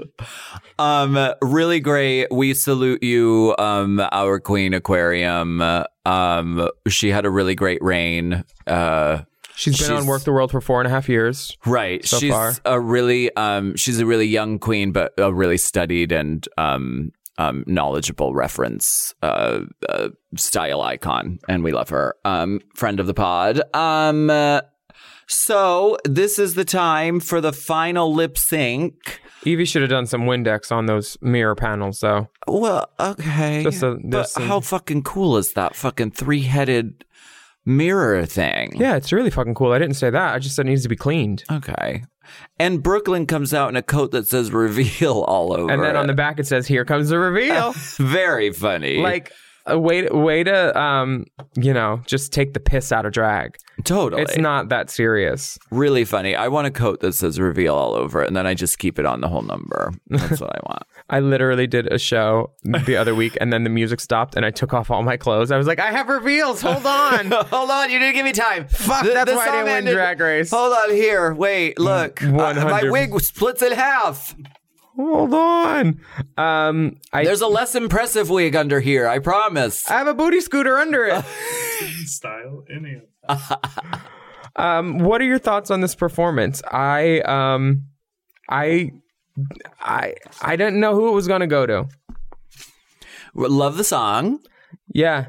[0.79, 2.27] Um, really great.
[2.31, 5.85] We salute you, um, our queen Aquaria.
[6.05, 8.43] Um, she had a really great reign.
[8.67, 9.21] Uh,
[9.55, 11.55] She's been on She's- Work the World for four and a half years.
[11.67, 12.03] right.
[12.03, 12.53] So she's far.
[12.65, 17.63] a really, um, she's a really young queen, but a really studied and, um, um,
[17.67, 22.15] knowledgeable reference, uh, uh, style icon, and we love her.
[22.25, 23.61] Um, friend of the pod.
[23.75, 24.61] Um, uh,
[25.27, 29.21] so this is the time for the final lip sync.
[29.45, 32.29] Yvie should have done some Windex on those mirror panels, though.
[32.47, 33.63] Well, okay.
[33.63, 37.03] Just a- but a- how fucking cool is that fucking three headed
[37.65, 38.73] mirror thing?
[38.75, 39.71] Yeah, it's really fucking cool.
[39.71, 40.34] I didn't say that.
[40.36, 41.43] I just said it needs to be cleaned.
[41.51, 42.03] Okay.
[42.59, 45.71] And Brooke Lynn comes out in a coat that says reveal all over.
[45.71, 48.97] And then on the back it says, "Here comes the reveal." Very funny.
[48.97, 49.32] like
[49.65, 53.55] a way, way to, um, you know, just take the piss out of drag.
[53.84, 54.21] totally.
[54.21, 55.57] It's not that serious.
[55.71, 56.36] really funny.
[56.36, 58.99] I want a coat that says reveal all over it, and then I just keep
[58.99, 59.93] it on the whole number.
[60.07, 60.84] That's what I want.
[61.10, 64.51] I literally did a show the other week, and then the music stopped, and I
[64.51, 65.51] took off all my clothes.
[65.51, 66.62] I was like, "I have reveals.
[66.62, 68.68] Hold on." Hold on, you didn't give me time.
[68.68, 70.49] Fuck, that's why I didn't win Drag Race.
[70.51, 71.34] Hold on here.
[71.34, 72.24] Wait, look.
[72.24, 74.36] Uh, my wig splits in half.
[74.95, 75.99] Hold on.
[76.38, 79.89] Um, I, There's a less impressive wig under here, I promise.
[79.89, 81.26] I have a booty scooter under it.
[82.06, 83.41] Style any of
[84.56, 86.62] Um, what are your thoughts on this performance?
[86.72, 87.86] I um,
[88.49, 88.91] I
[89.79, 91.88] I I didn't know who it was gonna go to.
[93.36, 94.39] Love the song.
[94.93, 95.27] Yeah.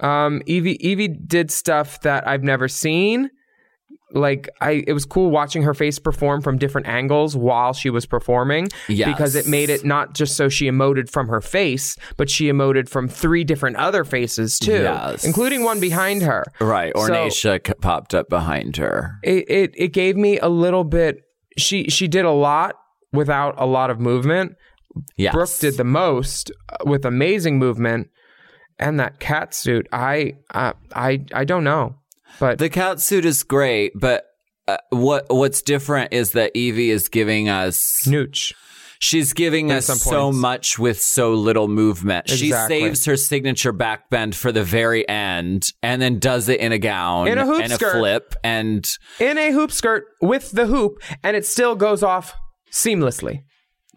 [0.00, 3.30] Um, Yvie Yvie did stuff that I've never seen.
[4.12, 8.06] Like I, it was cool watching her face perform from different angles while she was
[8.06, 9.06] performing Yes.
[9.12, 12.88] because it made it not just so she emoted from her face, but she emoted
[12.88, 15.24] from three different other faces too, Yes.
[15.24, 16.44] including one behind her.
[16.58, 16.92] Right.
[16.96, 19.16] So- Ornacia c popped up behind her.
[19.22, 21.16] it, it it gave me a little bit
[21.58, 22.76] she she did a lot
[23.12, 24.56] without a lot of movement
[25.16, 25.34] Yes.
[25.34, 26.50] brooke did the most
[26.84, 28.08] with amazing movement
[28.78, 31.96] and that cat suit i i i, I don't know
[32.40, 34.24] but The cat suit is great, but
[34.68, 38.52] uh, what what's different is that Yvie is giving us nooch
[39.00, 42.28] she's giving At us so much with so little movement.
[42.28, 46.78] She saves her signature backbend for the very end and then does it in a
[46.78, 47.94] gown In a hoop and skirt.
[47.94, 48.86] a flip and
[49.18, 52.34] in a hoop skirt with the hoop and it still goes off
[52.72, 53.42] seamlessly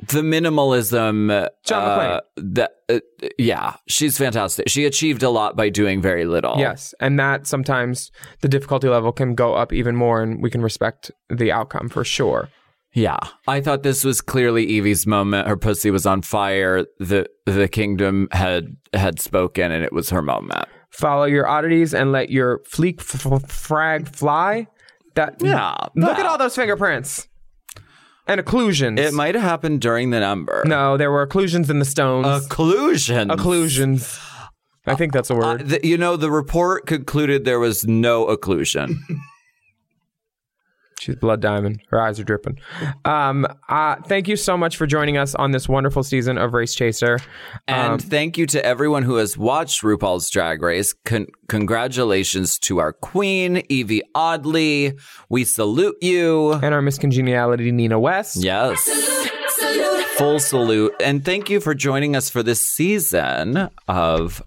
[0.07, 2.99] the minimalism John uh, that uh,
[3.37, 4.67] yeah, she's fantastic.
[4.67, 6.55] She achieved a lot by doing very little.
[6.57, 8.11] yes and that sometimes
[8.41, 12.03] the difficulty level can go up even more and we can respect the outcome for
[12.03, 12.49] sure
[12.93, 15.47] Yeah, I thought this was clearly Yvie's moment.
[15.47, 16.85] Her pussy was on fire.
[16.99, 20.65] the The kingdom had had spoken, and it was her moment.
[20.89, 24.67] follow your oddities and let your fleek f- f- frag fly.
[25.15, 27.27] That Yeah, Look at all those fingerprints
[28.31, 28.97] and occlusions.
[28.99, 30.63] It might have happened during the number.
[30.65, 32.25] no, there were occlusions in the stones.
[32.47, 33.29] occlusion.
[33.29, 34.19] occlusions.
[34.87, 35.67] I think that's a Uh, word.
[35.69, 38.95] the, you know, the report concluded there was no occlusion.
[41.01, 41.81] She's blood diamond.
[41.89, 42.59] Her eyes are dripping.
[43.05, 46.75] Um, uh, thank you so much for joining us on this wonderful season of Race
[46.75, 47.17] Chaser.
[47.67, 50.93] And Um, thank you to everyone who has watched RuPaul's Drag Race.
[51.05, 54.93] Con- congratulations to our queen, Yvie Oddly.
[55.29, 56.53] We salute you.
[56.53, 58.35] and our Miss Congeniality, Nina West.
[58.35, 58.79] Yes.
[60.17, 60.93] Full salute.
[61.01, 64.43] And thank you for joining us for this season of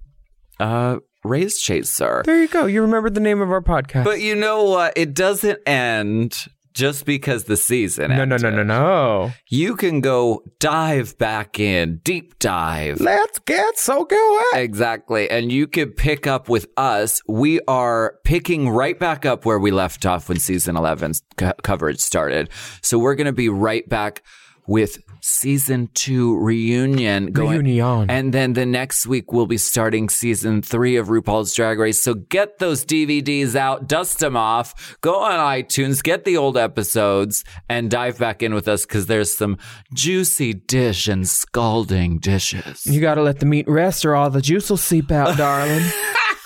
[0.61, 2.23] uh, Race Chaser.
[2.25, 2.67] There you go.
[2.67, 4.05] You remembered the name of our podcast.
[4.05, 4.93] But you know what?
[4.97, 8.11] It doesn't end just because the season.
[8.11, 9.33] No, no, no, no, no.
[9.49, 13.01] You can go dive back in, deep dive.
[13.01, 14.45] Let's get so good.
[14.55, 15.31] Exactly.
[15.31, 17.23] And you could pick up with us.
[17.29, 22.01] We are picking right back up where we left off when season 11's co- coverage
[22.01, 22.51] started.
[22.83, 24.23] So we're going to be right back
[24.67, 27.61] with season two reunion going.
[27.65, 28.11] Reunion.
[28.11, 32.01] And then the next week we'll be starting season three of RuPaul's Drag Race.
[32.01, 37.45] So get those DVDs out, dust them off, go on iTunes, get the old episodes
[37.69, 39.59] and dive back in with us because there's some
[39.95, 42.87] juicy dish and scalding dishes.
[42.87, 45.83] You got to let the meat rest or all the juice will seep out, darling.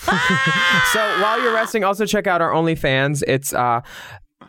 [0.93, 3.23] so while you're resting, also check out our OnlyFans.
[3.27, 3.83] It's uh,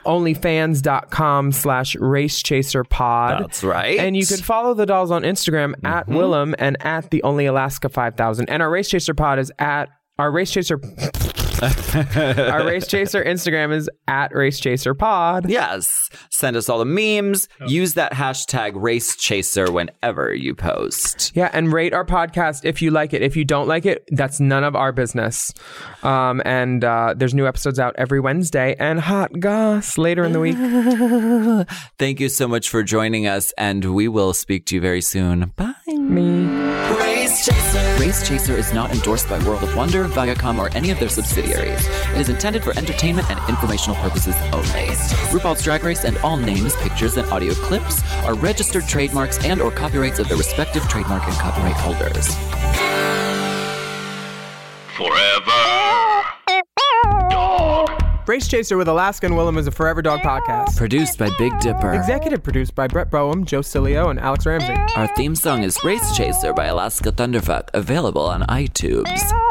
[0.06, 3.44] onlyfans.com slash race chaser pod.
[3.44, 4.00] That's right.
[4.00, 6.16] And you can follow the dolls on Instagram at mm-hmm.
[6.16, 8.50] Willam and at the only Alaska 5000.
[8.50, 10.80] And our race chaser pod is at our race chaser.
[12.51, 15.49] our race chaser Instagram is at race chaser pod.
[15.49, 16.10] Yes.
[16.30, 17.47] Send us all the memes.
[17.68, 21.32] Use that hashtag race chaser whenever you post.
[21.36, 23.22] Yeah, and rate our podcast if you like it.
[23.22, 25.53] If you don't like it, that's none of our business.
[26.03, 30.39] Um, and uh, there's new episodes out every Wednesday and hot goss later in the
[30.39, 31.68] week.
[31.97, 35.51] Thank you so much for joining us, and we will speak to you very soon.
[35.55, 35.74] Bye.
[36.99, 37.97] Race Chaser.
[37.99, 41.49] Race Chaser is not endorsed by World of Wonder, Viacom, or any of their subsidiaries.
[41.58, 44.88] It is intended for entertainment and informational purposes only.
[45.32, 49.72] RuPaul's Drag Race and all names, pictures, and audio clips are registered trademarks and or
[49.72, 52.36] copyrights of their respective trademark and copyright holders.
[54.95, 55.80] Forever
[58.30, 60.78] Race Chaser with Alaska and Willam is a Forever Dog podcast.
[60.78, 61.93] Produced by Big Dipper.
[61.93, 64.76] Executive produced by Brett Boehm, Joe Cilio, and Alex Ramsey.
[64.95, 69.49] Our theme song is Race Chaser by Alaska Thunderfuck, available on iTunes.